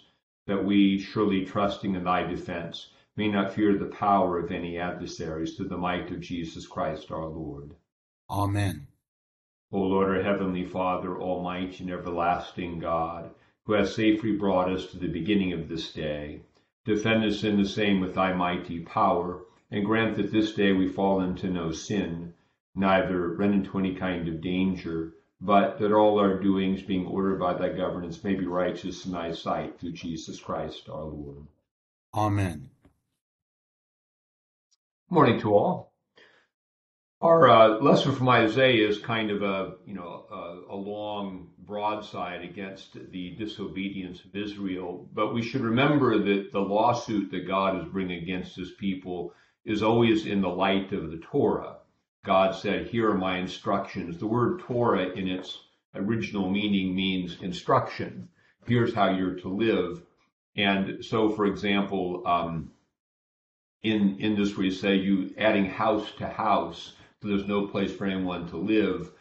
that 0.49 0.65
we, 0.65 0.97
surely 0.97 1.45
trusting 1.45 1.93
in 1.93 2.03
thy 2.03 2.23
defense, 2.23 2.89
may 3.15 3.29
not 3.29 3.53
fear 3.53 3.77
the 3.77 3.85
power 3.85 4.39
of 4.39 4.51
any 4.51 4.79
adversaries, 4.79 5.55
through 5.55 5.67
the 5.67 5.77
might 5.77 6.09
of 6.09 6.19
Jesus 6.19 6.65
Christ 6.65 7.11
our 7.11 7.27
Lord. 7.27 7.75
Amen. 8.31 8.87
O 9.71 9.79
Lord, 9.79 10.09
our 10.09 10.23
heavenly 10.23 10.65
Father, 10.65 11.21
almighty 11.21 11.83
and 11.83 11.91
everlasting 11.91 12.79
God, 12.79 13.29
who 13.65 13.73
hast 13.73 13.95
safely 13.95 14.31
brought 14.31 14.71
us 14.71 14.87
to 14.87 14.97
the 14.97 15.07
beginning 15.07 15.53
of 15.53 15.69
this 15.69 15.93
day, 15.93 16.41
defend 16.83 17.23
us 17.23 17.43
in 17.43 17.61
the 17.61 17.67
same 17.67 17.99
with 17.99 18.15
thy 18.15 18.33
mighty 18.33 18.79
power, 18.79 19.43
and 19.69 19.85
grant 19.85 20.17
that 20.17 20.31
this 20.31 20.53
day 20.55 20.73
we 20.73 20.87
fall 20.87 21.21
into 21.21 21.47
no 21.47 21.71
sin, 21.71 22.33
neither 22.73 23.35
run 23.35 23.53
into 23.53 23.77
any 23.77 23.93
kind 23.93 24.27
of 24.27 24.41
danger, 24.41 25.13
but 25.41 25.79
that 25.79 25.93
all 25.93 26.19
our 26.19 26.39
doings, 26.39 26.81
being 26.81 27.07
ordered 27.07 27.39
by 27.39 27.53
thy 27.53 27.69
governance, 27.69 28.23
may 28.23 28.35
be 28.35 28.45
righteous 28.45 29.05
in 29.05 29.11
thy 29.11 29.31
sight 29.31 29.79
through 29.79 29.93
Jesus 29.93 30.39
Christ 30.39 30.89
our 30.89 31.05
Lord. 31.05 31.47
Amen. 32.13 32.69
Morning 35.09 35.39
to 35.41 35.55
all. 35.55 35.93
Our 37.21 37.49
uh, 37.49 37.67
lesson 37.79 38.15
from 38.15 38.29
Isaiah 38.29 38.87
is 38.87 38.99
kind 38.99 39.29
of 39.29 39.41
a, 39.41 39.73
you 39.85 39.93
know, 39.93 40.25
a, 40.31 40.73
a, 40.73 40.77
long 40.77 41.49
broadside 41.57 42.43
against 42.43 42.93
the 43.11 43.35
disobedience 43.35 44.23
of 44.23 44.35
Israel. 44.37 45.09
But 45.13 45.33
we 45.33 45.41
should 45.41 45.61
remember 45.61 46.17
that 46.17 46.53
the 46.53 46.61
lawsuit 46.61 47.29
that 47.31 47.45
God 47.45 47.77
is 47.77 47.91
bringing 47.91 48.23
against 48.23 48.55
his 48.55 48.71
people 48.71 49.33
is 49.65 49.83
always 49.83 50.27
in 50.27 50.39
the 50.39 50.47
light 50.47 50.93
of 50.93 51.11
the 51.11 51.17
Torah. 51.17 51.78
God 52.23 52.55
said, 52.55 52.87
Here 52.87 53.09
are 53.09 53.17
my 53.17 53.37
instructions. 53.37 54.17
The 54.17 54.27
word 54.27 54.59
Torah 54.59 55.09
in 55.09 55.27
its 55.27 55.57
original 55.95 56.49
meaning 56.49 56.95
means 56.95 57.41
instruction. 57.41 58.29
Here's 58.67 58.93
how 58.93 59.09
you're 59.11 59.35
to 59.35 59.49
live. 59.49 60.03
And 60.55 61.03
so, 61.03 61.29
for 61.29 61.45
example, 61.45 62.23
um, 62.25 62.71
in, 63.83 64.19
in 64.19 64.35
this 64.35 64.57
we 64.57 64.71
say 64.71 64.95
you 64.95 65.33
adding 65.37 65.65
house 65.65 66.11
to 66.17 66.27
house, 66.27 66.93
there's 67.21 67.47
no 67.47 67.67
place 67.67 67.93
for 67.93 68.05
anyone 68.05 68.47
to 68.49 68.57
live. 68.57 69.11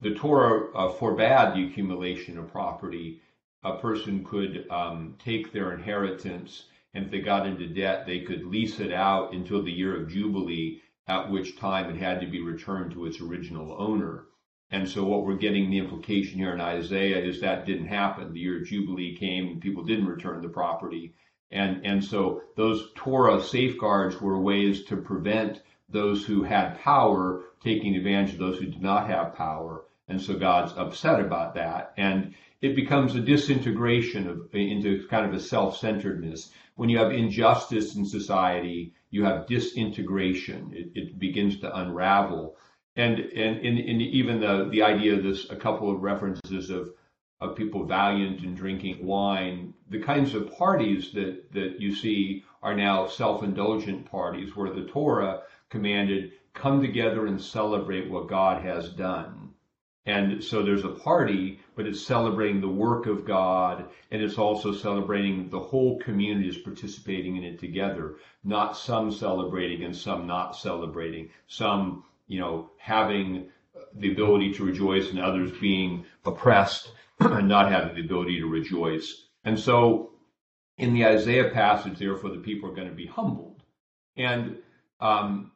The 0.00 0.14
Torah 0.14 0.72
uh, 0.74 0.92
forbade 0.92 1.54
the 1.54 1.66
accumulation 1.66 2.38
of 2.38 2.52
property. 2.52 3.22
A 3.62 3.76
person 3.76 4.24
could 4.24 4.66
um, 4.70 5.16
take 5.18 5.52
their 5.52 5.72
inheritance, 5.72 6.66
and 6.92 7.04
if 7.06 7.10
they 7.10 7.20
got 7.20 7.46
into 7.46 7.66
debt, 7.66 8.06
they 8.06 8.20
could 8.20 8.44
lease 8.44 8.80
it 8.80 8.92
out 8.92 9.32
until 9.32 9.62
the 9.62 9.72
year 9.72 9.96
of 9.96 10.08
Jubilee, 10.08 10.82
at 11.06 11.30
which 11.30 11.58
time 11.58 11.90
it 11.90 11.96
had 11.96 12.20
to 12.20 12.26
be 12.26 12.40
returned 12.40 12.92
to 12.92 13.06
its 13.06 13.20
original 13.20 13.76
owner. 13.78 14.26
And 14.70 14.88
so, 14.88 15.04
what 15.04 15.26
we're 15.26 15.36
getting 15.36 15.70
the 15.70 15.78
implication 15.78 16.38
here 16.38 16.54
in 16.54 16.60
Isaiah 16.60 17.18
is 17.18 17.40
that 17.40 17.66
didn't 17.66 17.88
happen. 17.88 18.32
The 18.32 18.40
year 18.40 18.60
of 18.60 18.66
Jubilee 18.66 19.16
came, 19.16 19.48
and 19.48 19.60
people 19.60 19.84
didn't 19.84 20.06
return 20.06 20.40
the 20.40 20.48
property. 20.48 21.14
And, 21.50 21.84
and 21.84 22.02
so, 22.02 22.42
those 22.56 22.90
Torah 22.94 23.42
safeguards 23.42 24.20
were 24.20 24.40
ways 24.40 24.84
to 24.84 24.96
prevent 24.96 25.60
those 25.90 26.24
who 26.24 26.42
had 26.42 26.80
power 26.80 27.44
taking 27.62 27.94
advantage 27.94 28.32
of 28.32 28.38
those 28.38 28.58
who 28.58 28.66
did 28.66 28.82
not 28.82 29.08
have 29.08 29.34
power. 29.34 29.84
And 30.08 30.20
so 30.20 30.36
God's 30.36 30.72
upset 30.76 31.20
about 31.20 31.54
that. 31.54 31.92
And 31.96 32.34
it 32.60 32.74
becomes 32.74 33.14
a 33.14 33.20
disintegration 33.20 34.28
of, 34.28 34.48
into 34.52 35.06
kind 35.08 35.26
of 35.26 35.34
a 35.34 35.40
self-centeredness. 35.40 36.50
When 36.76 36.88
you 36.88 36.98
have 36.98 37.12
injustice 37.12 37.94
in 37.94 38.04
society, 38.04 38.94
you 39.12 39.24
have 39.24 39.46
disintegration. 39.46 40.72
It, 40.74 40.90
it 40.94 41.18
begins 41.20 41.60
to 41.60 41.76
unravel. 41.76 42.56
And, 42.96 43.20
and, 43.20 43.58
and, 43.58 43.78
and 43.78 44.02
even 44.02 44.40
the, 44.40 44.68
the 44.70 44.82
idea 44.82 45.14
of 45.14 45.22
this, 45.22 45.48
a 45.50 45.56
couple 45.56 45.90
of 45.94 46.02
references 46.02 46.70
of, 46.70 46.90
of 47.40 47.54
people 47.54 47.86
valiant 47.86 48.42
in 48.42 48.54
drinking 48.54 49.06
wine, 49.06 49.74
the 49.90 50.00
kinds 50.00 50.34
of 50.34 50.52
parties 50.56 51.12
that, 51.12 51.52
that 51.52 51.78
you 51.78 51.94
see 51.94 52.44
are 52.62 52.74
now 52.74 53.06
self-indulgent 53.06 54.10
parties 54.10 54.56
where 54.56 54.72
the 54.72 54.86
Torah 54.86 55.42
commanded, 55.68 56.32
come 56.54 56.80
together 56.80 57.26
and 57.26 57.40
celebrate 57.40 58.10
what 58.10 58.28
God 58.28 58.62
has 58.62 58.90
done. 58.90 59.41
And 60.04 60.42
so 60.42 60.62
there's 60.62 60.84
a 60.84 60.88
party, 60.88 61.60
but 61.76 61.86
it's 61.86 62.04
celebrating 62.04 62.60
the 62.60 62.68
work 62.68 63.06
of 63.06 63.24
God, 63.24 63.88
and 64.10 64.20
it's 64.20 64.36
also 64.36 64.72
celebrating 64.72 65.48
the 65.48 65.60
whole 65.60 65.98
community 66.00 66.48
is 66.48 66.58
participating 66.58 67.36
in 67.36 67.44
it 67.44 67.60
together, 67.60 68.16
not 68.42 68.76
some 68.76 69.12
celebrating 69.12 69.84
and 69.84 69.94
some 69.94 70.26
not 70.26 70.56
celebrating, 70.56 71.30
some, 71.46 72.02
you 72.26 72.40
know, 72.40 72.70
having 72.78 73.48
the 73.94 74.10
ability 74.10 74.52
to 74.54 74.64
rejoice 74.64 75.10
and 75.10 75.20
others 75.20 75.52
being 75.60 76.04
oppressed 76.24 76.90
and 77.20 77.46
not 77.46 77.70
having 77.70 77.94
the 77.94 78.00
ability 78.00 78.40
to 78.40 78.46
rejoice. 78.46 79.28
And 79.44 79.58
so 79.58 80.12
in 80.78 80.94
the 80.94 81.06
Isaiah 81.06 81.50
passage, 81.50 81.98
therefore, 81.98 82.30
the 82.30 82.38
people 82.38 82.68
are 82.68 82.74
going 82.74 82.88
to 82.88 82.94
be 82.94 83.06
humbled. 83.06 83.62
And 84.16 84.58
um, 85.00 85.51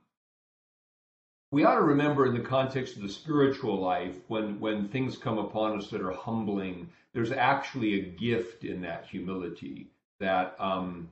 we 1.57 1.65
ought 1.65 1.77
to 1.77 1.81
remember 1.81 2.27
in 2.27 2.35
the 2.35 2.41
context 2.41 2.97
of 2.97 3.03
the 3.03 3.09
spiritual 3.09 3.81
life, 3.81 4.15
when, 4.29 4.61
when 4.61 4.89
things 4.89 5.17
come 5.17 5.39
upon 5.39 5.79
us 5.79 5.89
that 5.89 6.03
are 6.03 6.13
humbling, 6.13 6.87
there's 7.15 7.33
actually 7.33 7.95
a 7.95 8.11
gift 8.11 8.63
in 8.63 8.83
that 8.83 9.07
humility. 9.07 9.87
That 10.21 10.55
um, 10.59 11.09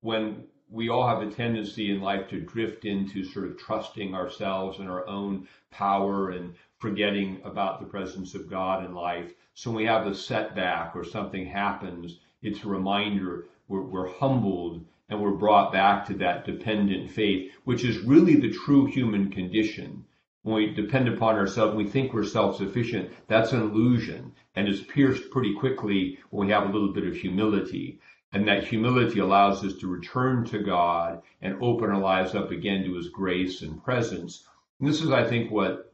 when 0.00 0.44
we 0.70 0.88
all 0.88 1.06
have 1.06 1.20
a 1.20 1.30
tendency 1.30 1.90
in 1.90 2.00
life 2.00 2.26
to 2.30 2.40
drift 2.40 2.86
into 2.86 3.22
sort 3.22 3.48
of 3.48 3.58
trusting 3.58 4.14
ourselves 4.14 4.78
and 4.78 4.88
our 4.88 5.06
own 5.06 5.46
power 5.70 6.30
and 6.30 6.54
forgetting 6.78 7.42
about 7.44 7.78
the 7.78 7.86
presence 7.86 8.34
of 8.34 8.48
God 8.48 8.82
in 8.82 8.94
life. 8.94 9.30
So 9.52 9.68
when 9.68 9.76
we 9.76 9.84
have 9.84 10.06
a 10.06 10.14
setback 10.14 10.96
or 10.96 11.04
something 11.04 11.44
happens, 11.44 12.16
it's 12.40 12.64
a 12.64 12.68
reminder 12.68 13.44
we're, 13.68 13.82
we're 13.82 14.08
humbled 14.08 14.82
and 15.08 15.20
we're 15.20 15.30
brought 15.30 15.72
back 15.72 16.04
to 16.06 16.14
that 16.14 16.44
dependent 16.44 17.10
faith, 17.10 17.52
which 17.64 17.84
is 17.84 17.98
really 18.00 18.36
the 18.36 18.50
true 18.50 18.86
human 18.86 19.30
condition. 19.30 20.04
when 20.42 20.56
we 20.56 20.74
depend 20.74 21.08
upon 21.08 21.34
ourselves, 21.34 21.74
we 21.74 21.84
think 21.84 22.12
we're 22.12 22.24
self-sufficient, 22.24 23.10
that's 23.26 23.52
an 23.52 23.60
illusion. 23.60 24.32
And 24.54 24.68
it's 24.68 24.82
pierced 24.82 25.30
pretty 25.30 25.54
quickly 25.54 26.18
when 26.30 26.46
we 26.46 26.52
have 26.52 26.68
a 26.68 26.72
little 26.72 26.92
bit 26.92 27.06
of 27.06 27.16
humility. 27.16 27.98
And 28.32 28.46
that 28.46 28.64
humility 28.64 29.18
allows 29.18 29.64
us 29.64 29.74
to 29.78 29.88
return 29.88 30.44
to 30.46 30.58
God 30.58 31.22
and 31.40 31.60
open 31.60 31.90
our 31.90 32.00
lives 32.00 32.34
up 32.34 32.50
again 32.50 32.84
to 32.84 32.94
his 32.94 33.08
grace 33.08 33.62
and 33.62 33.82
presence. 33.82 34.46
And 34.78 34.88
this 34.88 35.02
is, 35.02 35.10
I 35.10 35.24
think, 35.24 35.50
what 35.50 35.92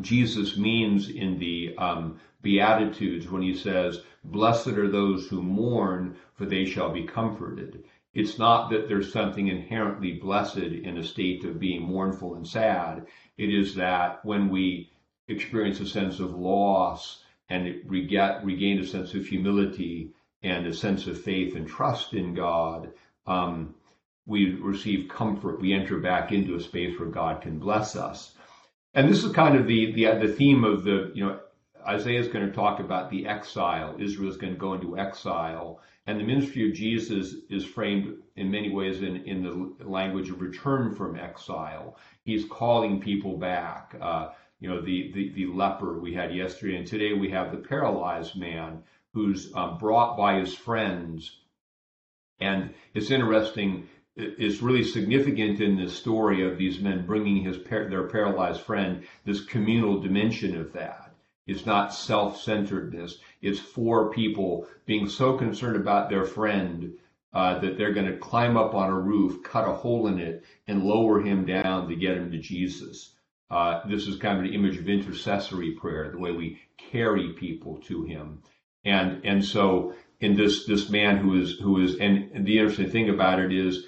Jesus 0.00 0.56
means 0.56 1.08
in 1.08 1.38
the 1.38 1.74
um, 1.78 2.20
Beatitudes 2.42 3.28
when 3.28 3.42
he 3.42 3.54
says, 3.54 4.02
Blessed 4.24 4.68
are 4.68 4.90
those 4.90 5.28
who 5.28 5.42
mourn, 5.42 6.16
for 6.34 6.46
they 6.46 6.64
shall 6.64 6.90
be 6.90 7.04
comforted. 7.04 7.84
It's 8.14 8.38
not 8.38 8.70
that 8.70 8.88
there's 8.88 9.12
something 9.12 9.48
inherently 9.48 10.12
blessed 10.12 10.58
in 10.58 10.98
a 10.98 11.04
state 11.04 11.44
of 11.44 11.58
being 11.58 11.82
mournful 11.82 12.36
and 12.36 12.46
sad. 12.46 13.06
It 13.36 13.52
is 13.52 13.74
that 13.74 14.24
when 14.24 14.48
we 14.48 14.92
experience 15.26 15.80
a 15.80 15.86
sense 15.86 16.20
of 16.20 16.34
loss 16.34 17.24
and 17.48 17.82
regain 17.86 18.78
a 18.78 18.86
sense 18.86 19.14
of 19.14 19.26
humility 19.26 20.10
and 20.42 20.66
a 20.66 20.74
sense 20.74 21.06
of 21.06 21.20
faith 21.20 21.56
and 21.56 21.66
trust 21.66 22.14
in 22.14 22.34
God, 22.34 22.92
um, 23.26 23.74
we 24.26 24.54
receive 24.54 25.08
comfort. 25.08 25.60
We 25.60 25.72
enter 25.72 25.98
back 25.98 26.32
into 26.32 26.54
a 26.54 26.60
space 26.60 26.98
where 26.98 27.08
God 27.08 27.42
can 27.42 27.58
bless 27.58 27.96
us. 27.96 28.34
And 28.94 29.10
this 29.10 29.24
is 29.24 29.32
kind 29.32 29.56
of 29.56 29.66
the, 29.66 29.92
the, 29.92 30.26
the 30.26 30.32
theme 30.32 30.64
of 30.64 30.84
the, 30.84 31.10
you 31.14 31.26
know, 31.26 31.40
Isaiah 31.86 32.20
is 32.20 32.28
going 32.28 32.46
to 32.46 32.52
talk 32.52 32.80
about 32.80 33.10
the 33.10 33.26
exile. 33.26 33.96
Israel 33.98 34.30
is 34.30 34.36
going 34.36 34.52
to 34.52 34.58
go 34.58 34.74
into 34.74 34.98
exile. 34.98 35.80
And 36.06 36.20
the 36.20 36.24
ministry 36.24 36.68
of 36.68 36.74
Jesus 36.74 37.34
is 37.48 37.64
framed 37.64 38.16
in 38.36 38.50
many 38.50 38.70
ways 38.70 39.02
in, 39.02 39.16
in 39.24 39.42
the 39.42 39.88
language 39.88 40.30
of 40.30 40.40
return 40.40 40.94
from 40.94 41.16
exile. 41.16 41.96
He's 42.24 42.44
calling 42.44 43.00
people 43.00 43.38
back. 43.38 43.94
Uh, 44.00 44.30
you 44.60 44.68
know, 44.68 44.80
the, 44.80 45.12
the, 45.12 45.32
the, 45.34 45.46
leper 45.46 45.98
we 45.98 46.14
had 46.14 46.34
yesterday, 46.34 46.76
and 46.76 46.86
today 46.86 47.12
we 47.12 47.30
have 47.30 47.50
the 47.50 47.58
paralyzed 47.58 48.36
man 48.36 48.82
who's 49.12 49.52
um, 49.54 49.78
brought 49.78 50.16
by 50.16 50.38
his 50.40 50.54
friends. 50.54 51.38
And 52.40 52.72
it's 52.94 53.10
interesting, 53.10 53.88
it's 54.16 54.62
really 54.62 54.84
significant 54.84 55.60
in 55.60 55.76
this 55.76 55.94
story 55.94 56.46
of 56.46 56.56
these 56.56 56.80
men 56.80 57.04
bringing 57.06 57.44
his 57.44 57.58
their 57.62 58.08
paralyzed 58.08 58.62
friend, 58.62 59.04
this 59.24 59.44
communal 59.44 60.00
dimension 60.00 60.58
of 60.58 60.72
that. 60.72 61.03
It's 61.46 61.66
not 61.66 61.94
self-centeredness. 61.94 63.18
It's 63.42 63.60
for 63.60 64.10
people 64.10 64.66
being 64.86 65.08
so 65.08 65.36
concerned 65.36 65.76
about 65.76 66.08
their 66.08 66.24
friend 66.24 66.94
uh, 67.34 67.58
that 67.58 67.76
they're 67.76 67.92
going 67.92 68.10
to 68.10 68.16
climb 68.16 68.56
up 68.56 68.74
on 68.74 68.90
a 68.90 68.98
roof, 68.98 69.42
cut 69.42 69.68
a 69.68 69.72
hole 69.72 70.06
in 70.06 70.18
it, 70.18 70.44
and 70.66 70.84
lower 70.84 71.20
him 71.20 71.44
down 71.44 71.88
to 71.88 71.96
get 71.96 72.16
him 72.16 72.30
to 72.30 72.38
Jesus. 72.38 73.14
Uh, 73.50 73.86
this 73.86 74.06
is 74.06 74.16
kind 74.16 74.38
of 74.38 74.44
an 74.44 74.54
image 74.54 74.78
of 74.78 74.88
intercessory 74.88 75.72
prayer, 75.72 76.10
the 76.10 76.18
way 76.18 76.32
we 76.32 76.60
carry 76.78 77.32
people 77.32 77.78
to 77.78 78.04
him. 78.04 78.42
And 78.84 79.24
and 79.24 79.44
so 79.44 79.94
in 80.20 80.36
this 80.36 80.64
this 80.66 80.88
man 80.88 81.18
who 81.18 81.40
is 81.40 81.58
who 81.58 81.82
is 81.82 81.96
and, 81.96 82.30
and 82.32 82.46
the 82.46 82.58
interesting 82.58 82.90
thing 82.90 83.10
about 83.10 83.40
it 83.40 83.52
is 83.52 83.86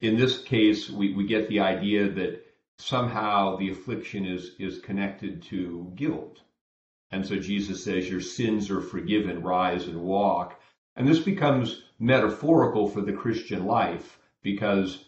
in 0.00 0.16
this 0.16 0.42
case 0.42 0.90
we, 0.90 1.14
we 1.14 1.26
get 1.26 1.48
the 1.48 1.60
idea 1.60 2.08
that 2.10 2.44
somehow 2.78 3.56
the 3.56 3.70
affliction 3.70 4.26
is 4.26 4.52
is 4.58 4.80
connected 4.80 5.42
to 5.42 5.92
guilt 5.94 6.40
and 7.10 7.26
so 7.26 7.36
Jesus 7.36 7.82
says, 7.82 8.10
Your 8.10 8.20
sins 8.20 8.70
are 8.70 8.82
forgiven, 8.82 9.42
rise 9.42 9.86
and 9.86 10.02
walk. 10.02 10.60
And 10.94 11.08
this 11.08 11.20
becomes 11.20 11.84
metaphorical 11.98 12.86
for 12.86 13.00
the 13.00 13.14
Christian 13.14 13.64
life 13.64 14.20
because 14.42 15.06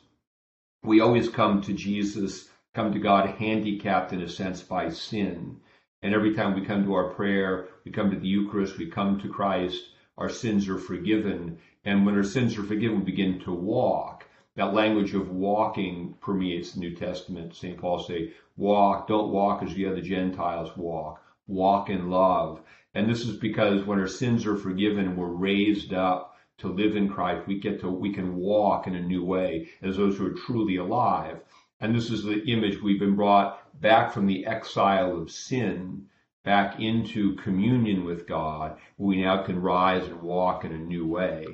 we 0.83 1.01
always 1.01 1.29
come 1.29 1.61
to 1.61 1.75
Jesus, 1.75 2.49
come 2.73 2.95
to 2.95 2.99
God 2.99 3.29
handicapped 3.29 4.15
in 4.15 4.23
a 4.23 4.29
sense 4.31 4.63
by 4.63 4.89
sin. 4.89 5.61
And 6.01 6.15
every 6.15 6.35
time 6.35 6.55
we 6.55 6.65
come 6.65 6.85
to 6.85 6.95
our 6.95 7.11
prayer, 7.11 7.69
we 7.85 7.93
come 7.93 8.11
to 8.11 8.19
the 8.19 8.29
Eucharist, 8.29 8.79
we 8.79 8.87
come 8.87 9.21
to 9.21 9.29
Christ, 9.29 9.91
our 10.17 10.31
sins 10.31 10.71
are 10.71 10.79
forgiven. 10.79 11.59
And 11.85 12.07
when 12.07 12.15
our 12.17 12.25
sins 12.25 12.57
are 12.57 12.63
forgiven, 12.63 13.01
we 13.01 13.05
begin 13.05 13.41
to 13.41 13.53
walk. 13.53 14.27
That 14.57 14.73
language 14.73 15.13
of 15.13 15.31
walking 15.31 16.15
permeates 16.23 16.73
the 16.73 16.81
New 16.81 16.95
Testament. 16.95 17.55
St. 17.55 17.77
Paul 17.77 17.99
say, 17.99 18.33
walk, 18.57 19.07
don't 19.07 19.33
walk 19.33 19.63
as 19.63 19.75
the 19.75 19.85
other 19.85 20.01
Gentiles 20.01 20.75
walk 20.79 21.23
walk 21.51 21.91
in 21.91 22.09
love. 22.09 22.63
And 22.95 23.09
this 23.09 23.27
is 23.27 23.37
because 23.37 23.85
when 23.85 23.99
our 24.01 24.09
sins 24.09 24.47
are 24.47 24.57
forgiven, 24.57 25.17
we're 25.17 25.27
raised 25.27 25.93
up 25.93 26.37
to 26.59 26.69
live 26.69 26.97
in 26.97 27.09
Christ. 27.09 27.47
We 27.47 27.61
get 27.61 27.81
to, 27.81 27.91
we 27.91 28.13
can 28.13 28.37
walk 28.37 28.87
in 28.87 28.95
a 28.95 29.03
new 29.03 29.25
way 29.25 29.69
as 29.83 29.97
those 29.97 30.17
who 30.17 30.27
are 30.27 30.35
truly 30.47 30.77
alive. 30.77 31.41
And 31.81 31.95
this 31.95 32.11
is 32.11 32.23
the 32.23 32.43
image 32.45 32.81
we've 32.81 33.01
been 33.01 33.17
brought 33.17 33.81
back 33.81 34.13
from 34.13 34.27
the 34.27 34.47
exile 34.47 35.17
of 35.17 35.31
sin 35.31 36.07
back 36.45 36.81
into 36.81 37.37
communion 37.37 38.05
with 38.05 38.27
God. 38.27 38.79
We 38.99 39.23
now 39.23 39.43
can 39.43 39.61
rise 39.61 40.07
and 40.07 40.23
walk 40.23 40.65
in 40.65 40.73
a 40.73 40.79
new 40.79 41.07
way. 41.07 41.47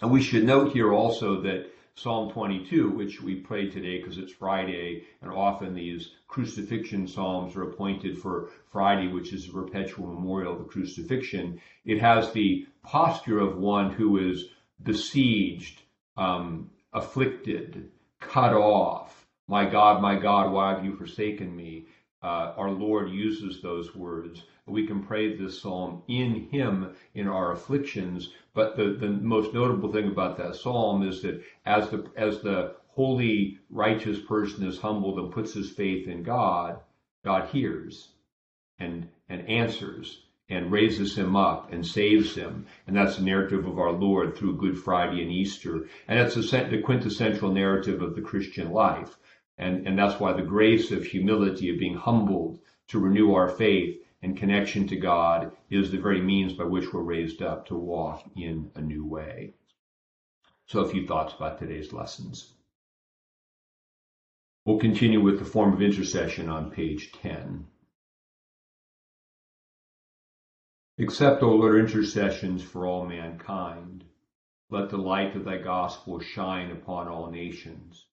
And 0.00 0.10
we 0.10 0.22
should 0.22 0.44
note 0.44 0.72
here 0.72 0.92
also 0.92 1.40
that 1.42 1.70
Psalm 1.96 2.28
22, 2.32 2.90
which 2.90 3.22
we 3.22 3.36
pray 3.36 3.70
today 3.70 3.98
because 3.98 4.18
it's 4.18 4.32
Friday, 4.32 5.04
and 5.22 5.30
often 5.30 5.74
these 5.74 6.10
crucifixion 6.26 7.06
psalms 7.06 7.54
are 7.54 7.70
appointed 7.70 8.18
for 8.18 8.50
Friday, 8.72 9.06
which 9.06 9.32
is 9.32 9.48
a 9.48 9.52
perpetual 9.52 10.08
memorial 10.08 10.54
of 10.54 10.58
the 10.58 10.64
crucifixion. 10.64 11.60
It 11.84 12.00
has 12.00 12.32
the 12.32 12.66
posture 12.82 13.38
of 13.38 13.58
one 13.58 13.90
who 13.90 14.18
is 14.18 14.48
besieged, 14.82 15.82
um, 16.16 16.70
afflicted, 16.92 17.92
cut 18.18 18.52
off. 18.52 19.24
My 19.46 19.64
God, 19.64 20.02
my 20.02 20.16
God, 20.16 20.50
why 20.50 20.74
have 20.74 20.84
you 20.84 20.96
forsaken 20.96 21.54
me? 21.54 21.86
Uh, 22.24 22.54
our 22.56 22.70
Lord 22.72 23.08
uses 23.10 23.62
those 23.62 23.94
words. 23.94 24.42
We 24.66 24.86
can 24.86 25.04
pray 25.04 25.36
this 25.36 25.60
psalm 25.60 26.02
in 26.08 26.48
Him 26.48 26.96
in 27.14 27.28
our 27.28 27.52
afflictions. 27.52 28.30
But 28.54 28.76
the, 28.76 28.92
the 28.92 29.08
most 29.08 29.52
notable 29.52 29.92
thing 29.92 30.06
about 30.06 30.38
that 30.38 30.54
psalm 30.54 31.02
is 31.02 31.22
that 31.22 31.42
as 31.66 31.90
the 31.90 32.08
as 32.16 32.40
the 32.40 32.76
holy, 32.88 33.58
righteous 33.68 34.20
person 34.20 34.64
is 34.64 34.78
humbled 34.78 35.18
and 35.18 35.32
puts 35.32 35.54
his 35.54 35.72
faith 35.72 36.06
in 36.06 36.22
God, 36.22 36.78
God 37.24 37.48
hears 37.48 38.10
and 38.78 39.08
and 39.28 39.48
answers 39.48 40.22
and 40.48 40.70
raises 40.70 41.16
him 41.16 41.34
up 41.34 41.72
and 41.72 41.84
saves 41.84 42.36
him. 42.36 42.66
And 42.86 42.94
that's 42.94 43.16
the 43.16 43.24
narrative 43.24 43.66
of 43.66 43.78
our 43.78 43.92
Lord 43.92 44.36
through 44.36 44.58
Good 44.58 44.78
Friday 44.78 45.22
and 45.22 45.32
Easter. 45.32 45.88
And 46.06 46.18
that's 46.18 46.34
the 46.34 46.82
quintessential 46.84 47.50
narrative 47.50 48.02
of 48.02 48.14
the 48.14 48.22
Christian 48.22 48.70
life. 48.70 49.16
And, 49.58 49.86
and 49.86 49.98
that's 49.98 50.20
why 50.20 50.32
the 50.32 50.42
grace 50.42 50.92
of 50.92 51.06
humility, 51.06 51.70
of 51.70 51.78
being 51.78 51.96
humbled 51.96 52.60
to 52.88 52.98
renew 53.00 53.32
our 53.32 53.48
faith 53.48 54.03
and 54.24 54.38
connection 54.38 54.88
to 54.88 54.96
God, 54.96 55.52
is 55.68 55.90
the 55.90 55.98
very 55.98 56.22
means 56.22 56.54
by 56.54 56.64
which 56.64 56.90
we're 56.94 57.02
raised 57.02 57.42
up 57.42 57.66
to 57.66 57.74
walk 57.74 58.24
in 58.34 58.70
a 58.74 58.80
new 58.80 59.04
way. 59.04 59.52
So, 60.64 60.80
a 60.80 60.88
few 60.88 61.06
thoughts 61.06 61.34
about 61.34 61.58
today's 61.58 61.92
lessons. 61.92 62.54
We'll 64.64 64.78
continue 64.78 65.20
with 65.20 65.38
the 65.38 65.44
form 65.44 65.74
of 65.74 65.82
intercession 65.82 66.48
on 66.48 66.70
page 66.70 67.12
10. 67.12 67.66
Accept, 70.98 71.42
O 71.42 71.50
Lord, 71.50 71.78
intercessions 71.78 72.62
for 72.62 72.86
all 72.86 73.04
mankind. 73.04 74.04
Let 74.70 74.88
the 74.88 74.96
light 74.96 75.36
of 75.36 75.44
thy 75.44 75.58
gospel 75.58 76.18
shine 76.18 76.70
upon 76.70 77.08
all 77.08 77.30
nations. 77.30 78.06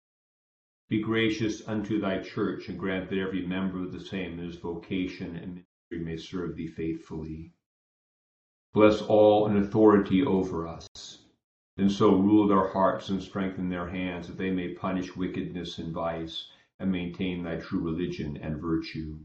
Be 0.87 1.03
gracious 1.03 1.67
unto 1.67 2.01
thy 2.01 2.19
church, 2.23 2.67
and 2.67 2.79
grant 2.79 3.11
that 3.11 3.19
every 3.19 3.45
member 3.45 3.83
of 3.83 3.91
the 3.91 3.99
same 3.99 4.39
his 4.39 4.55
vocation 4.55 5.35
and 5.35 5.63
ministry 5.91 6.05
may 6.05 6.17
serve 6.17 6.55
thee 6.55 6.67
faithfully. 6.67 7.51
Bless 8.73 9.01
all 9.01 9.47
in 9.47 9.57
authority 9.57 10.23
over 10.23 10.67
us, 10.67 10.87
and 11.77 11.91
so 11.91 12.15
rule 12.15 12.47
their 12.47 12.67
hearts 12.67 13.09
and 13.09 13.19
strengthen 13.21 13.69
their 13.69 13.89
hands, 13.89 14.27
that 14.27 14.37
they 14.37 14.51
may 14.51 14.75
punish 14.75 15.15
wickedness 15.15 15.79
and 15.79 15.91
vice, 15.91 16.51
and 16.79 16.91
maintain 16.91 17.43
thy 17.43 17.55
true 17.55 17.79
religion 17.79 18.37
and 18.37 18.61
virtue. 18.61 19.17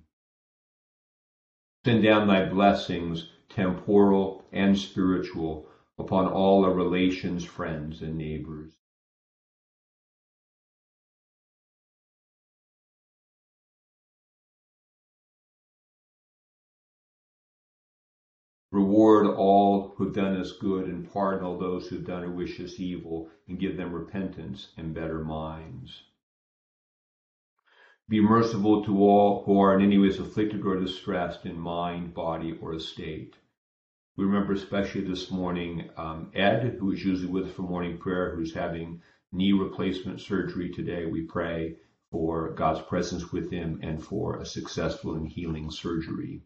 Send 1.84 2.02
down 2.02 2.26
thy 2.26 2.48
blessings, 2.48 3.28
temporal 3.50 4.46
and 4.50 4.78
spiritual, 4.78 5.66
upon 5.98 6.26
all 6.26 6.64
our 6.64 6.72
relations, 6.72 7.44
friends, 7.44 8.00
and 8.00 8.16
neighbors. 8.16 8.72
Reward 18.74 19.28
all 19.28 19.94
who've 19.94 20.12
done 20.12 20.34
us 20.34 20.50
good 20.50 20.88
and 20.88 21.08
pardon 21.08 21.44
all 21.44 21.56
those 21.56 21.86
who've 21.86 22.04
done 22.04 22.24
or 22.24 22.32
wish 22.32 22.58
us 22.58 22.80
evil 22.80 23.30
and 23.46 23.56
give 23.56 23.76
them 23.76 23.92
repentance 23.92 24.72
and 24.76 24.92
better 24.92 25.22
minds. 25.22 26.02
Be 28.08 28.20
merciful 28.20 28.84
to 28.84 28.98
all 28.98 29.44
who 29.44 29.60
are 29.60 29.78
in 29.78 29.84
any 29.84 29.96
ways 29.96 30.18
afflicted 30.18 30.66
or 30.66 30.80
distressed 30.80 31.46
in 31.46 31.56
mind, 31.56 32.14
body, 32.14 32.58
or 32.60 32.74
estate. 32.74 33.36
We 34.16 34.24
remember 34.24 34.54
especially 34.54 35.02
this 35.02 35.30
morning 35.30 35.90
um, 35.96 36.32
Ed, 36.34 36.78
who 36.80 36.90
is 36.90 37.04
usually 37.04 37.30
with 37.30 37.44
us 37.46 37.52
for 37.52 37.62
morning 37.62 37.98
prayer, 37.98 38.34
who's 38.34 38.54
having 38.54 39.00
knee 39.30 39.52
replacement 39.52 40.20
surgery 40.20 40.70
today. 40.70 41.06
We 41.06 41.22
pray 41.22 41.76
for 42.10 42.52
God's 42.54 42.80
presence 42.80 43.30
with 43.30 43.52
him 43.52 43.78
and 43.84 44.02
for 44.02 44.40
a 44.40 44.44
successful 44.44 45.14
and 45.14 45.28
healing 45.28 45.70
surgery. 45.70 46.42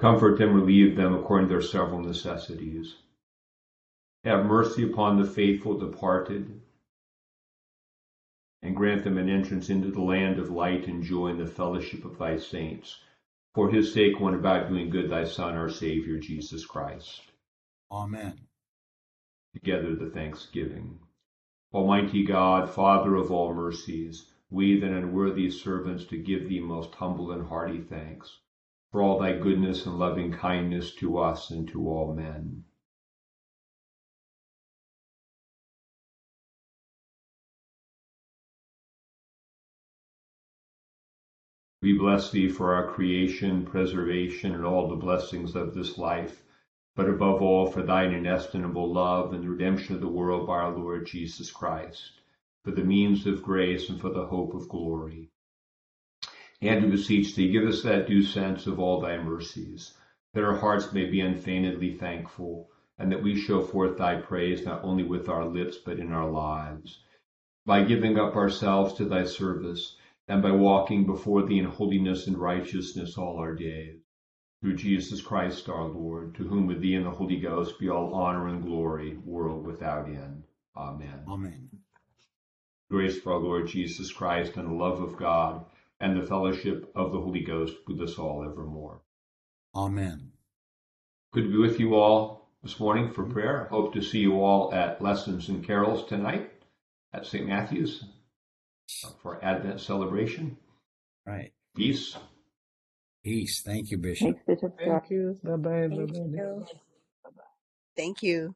Comfort 0.00 0.38
them, 0.38 0.54
relieve 0.54 0.96
them 0.96 1.14
according 1.14 1.48
to 1.48 1.52
their 1.52 1.60
several 1.60 2.00
necessities. 2.00 2.96
Have 4.24 4.46
mercy 4.46 4.90
upon 4.90 5.18
the 5.18 5.26
faithful 5.26 5.78
departed, 5.78 6.62
and 8.62 8.74
grant 8.74 9.04
them 9.04 9.18
an 9.18 9.28
entrance 9.28 9.68
into 9.68 9.90
the 9.90 10.00
land 10.00 10.38
of 10.38 10.48
light 10.48 10.86
and 10.86 11.02
joy 11.02 11.26
in 11.26 11.36
the 11.36 11.46
fellowship 11.46 12.06
of 12.06 12.16
thy 12.16 12.38
saints. 12.38 12.98
For 13.54 13.70
his 13.70 13.92
sake, 13.92 14.18
one 14.18 14.34
about 14.34 14.70
doing 14.70 14.88
good, 14.88 15.10
thy 15.10 15.24
Son, 15.24 15.54
our 15.54 15.68
Savior, 15.68 16.16
Jesus 16.16 16.64
Christ. 16.64 17.20
Amen. 17.92 18.40
Together 19.52 19.94
the 19.94 20.08
thanksgiving. 20.08 20.98
Almighty 21.74 22.24
God, 22.24 22.70
Father 22.70 23.16
of 23.16 23.30
all 23.30 23.52
mercies, 23.52 24.32
we, 24.48 24.80
the 24.80 24.96
unworthy 24.96 25.50
servants, 25.50 26.06
to 26.06 26.16
give 26.16 26.48
thee 26.48 26.60
most 26.60 26.94
humble 26.94 27.32
and 27.32 27.46
hearty 27.46 27.82
thanks 27.82 28.38
for 28.90 29.02
all 29.02 29.18
thy 29.18 29.38
goodness 29.38 29.86
and 29.86 29.98
loving 29.98 30.32
kindness 30.32 30.94
to 30.96 31.18
us 31.18 31.50
and 31.50 31.68
to 31.68 31.88
all 31.88 32.12
men. 32.12 32.64
We 41.82 41.96
bless 41.96 42.30
thee 42.30 42.50
for 42.50 42.74
our 42.74 42.92
creation, 42.92 43.64
preservation, 43.64 44.54
and 44.54 44.66
all 44.66 44.88
the 44.88 44.96
blessings 44.96 45.56
of 45.56 45.72
this 45.72 45.96
life, 45.96 46.42
but 46.94 47.08
above 47.08 47.40
all 47.40 47.66
for 47.66 47.82
thine 47.82 48.12
inestimable 48.12 48.92
love 48.92 49.32
and 49.32 49.42
the 49.42 49.48
redemption 49.48 49.94
of 49.94 50.02
the 50.02 50.08
world 50.08 50.46
by 50.46 50.58
our 50.58 50.76
Lord 50.76 51.06
Jesus 51.06 51.50
Christ, 51.50 52.20
for 52.64 52.72
the 52.72 52.84
means 52.84 53.26
of 53.26 53.42
grace 53.42 53.88
and 53.88 53.98
for 53.98 54.10
the 54.10 54.26
hope 54.26 54.52
of 54.52 54.68
glory. 54.68 55.29
And 56.62 56.84
we 56.84 56.90
beseech 56.90 57.34
thee, 57.34 57.50
give 57.50 57.66
us 57.66 57.82
that 57.82 58.06
due 58.06 58.22
sense 58.22 58.66
of 58.66 58.78
all 58.78 59.00
thy 59.00 59.16
mercies, 59.16 59.96
that 60.34 60.44
our 60.44 60.56
hearts 60.56 60.92
may 60.92 61.06
be 61.06 61.22
unfeignedly 61.22 61.94
thankful, 61.94 62.68
and 62.98 63.10
that 63.10 63.22
we 63.22 63.34
show 63.34 63.62
forth 63.62 63.96
thy 63.96 64.16
praise 64.16 64.66
not 64.66 64.84
only 64.84 65.02
with 65.02 65.30
our 65.30 65.46
lips 65.46 65.78
but 65.78 65.98
in 65.98 66.12
our 66.12 66.30
lives, 66.30 67.02
by 67.64 67.82
giving 67.82 68.18
up 68.18 68.36
ourselves 68.36 68.92
to 68.94 69.06
thy 69.06 69.24
service, 69.24 69.96
and 70.28 70.42
by 70.42 70.50
walking 70.50 71.06
before 71.06 71.46
thee 71.46 71.58
in 71.58 71.64
holiness 71.64 72.26
and 72.26 72.36
righteousness 72.36 73.16
all 73.16 73.38
our 73.38 73.54
days. 73.54 73.98
Through 74.60 74.76
Jesus 74.76 75.22
Christ 75.22 75.70
our 75.70 75.86
Lord, 75.86 76.34
to 76.34 76.44
whom 76.44 76.66
with 76.66 76.82
thee 76.82 76.94
and 76.94 77.06
the 77.06 77.10
Holy 77.10 77.38
Ghost 77.38 77.78
be 77.78 77.88
all 77.88 78.12
honor 78.12 78.48
and 78.48 78.62
glory, 78.62 79.16
world 79.24 79.64
without 79.64 80.06
end. 80.06 80.44
Amen. 80.76 81.24
Amen. 81.26 81.70
Grace 82.90 83.18
for 83.18 83.32
our 83.32 83.38
Lord 83.38 83.66
Jesus 83.66 84.12
Christ 84.12 84.58
and 84.58 84.68
the 84.68 84.74
love 84.74 85.00
of 85.00 85.16
God 85.16 85.64
and 86.00 86.20
the 86.20 86.26
fellowship 86.26 86.90
of 86.94 87.12
the 87.12 87.20
Holy 87.20 87.40
Ghost 87.40 87.74
with 87.86 88.00
us 88.00 88.18
all 88.18 88.44
evermore. 88.44 89.02
Amen. 89.74 90.32
Good 91.32 91.44
to 91.44 91.50
be 91.50 91.58
with 91.58 91.78
you 91.78 91.94
all 91.94 92.48
this 92.62 92.80
morning 92.80 93.12
for 93.12 93.22
mm-hmm. 93.22 93.32
prayer. 93.32 93.68
Hope 93.70 93.94
to 93.94 94.02
see 94.02 94.18
you 94.18 94.42
all 94.42 94.74
at 94.74 95.00
Lessons 95.02 95.48
and 95.48 95.64
Carols 95.64 96.08
tonight 96.08 96.50
at 97.12 97.26
St. 97.26 97.46
Matthew's 97.46 98.04
uh, 99.04 99.10
for 99.22 99.44
Advent 99.44 99.80
celebration. 99.80 100.56
Right. 101.26 101.52
Peace. 101.76 102.16
Peace. 103.22 103.60
Thank 103.60 103.90
you, 103.90 103.98
Bishop. 103.98 104.38
Thanks, 104.46 104.62
Bishop 104.62 104.78
Thank 104.78 105.10
you. 105.10 105.38
Bye 105.44 105.56
bye. 105.56 105.88
Bye 105.88 105.96
Thank 105.96 106.12
bye. 106.12 106.32
you. 106.32 106.66
Thank 107.96 108.22
you. 108.22 108.54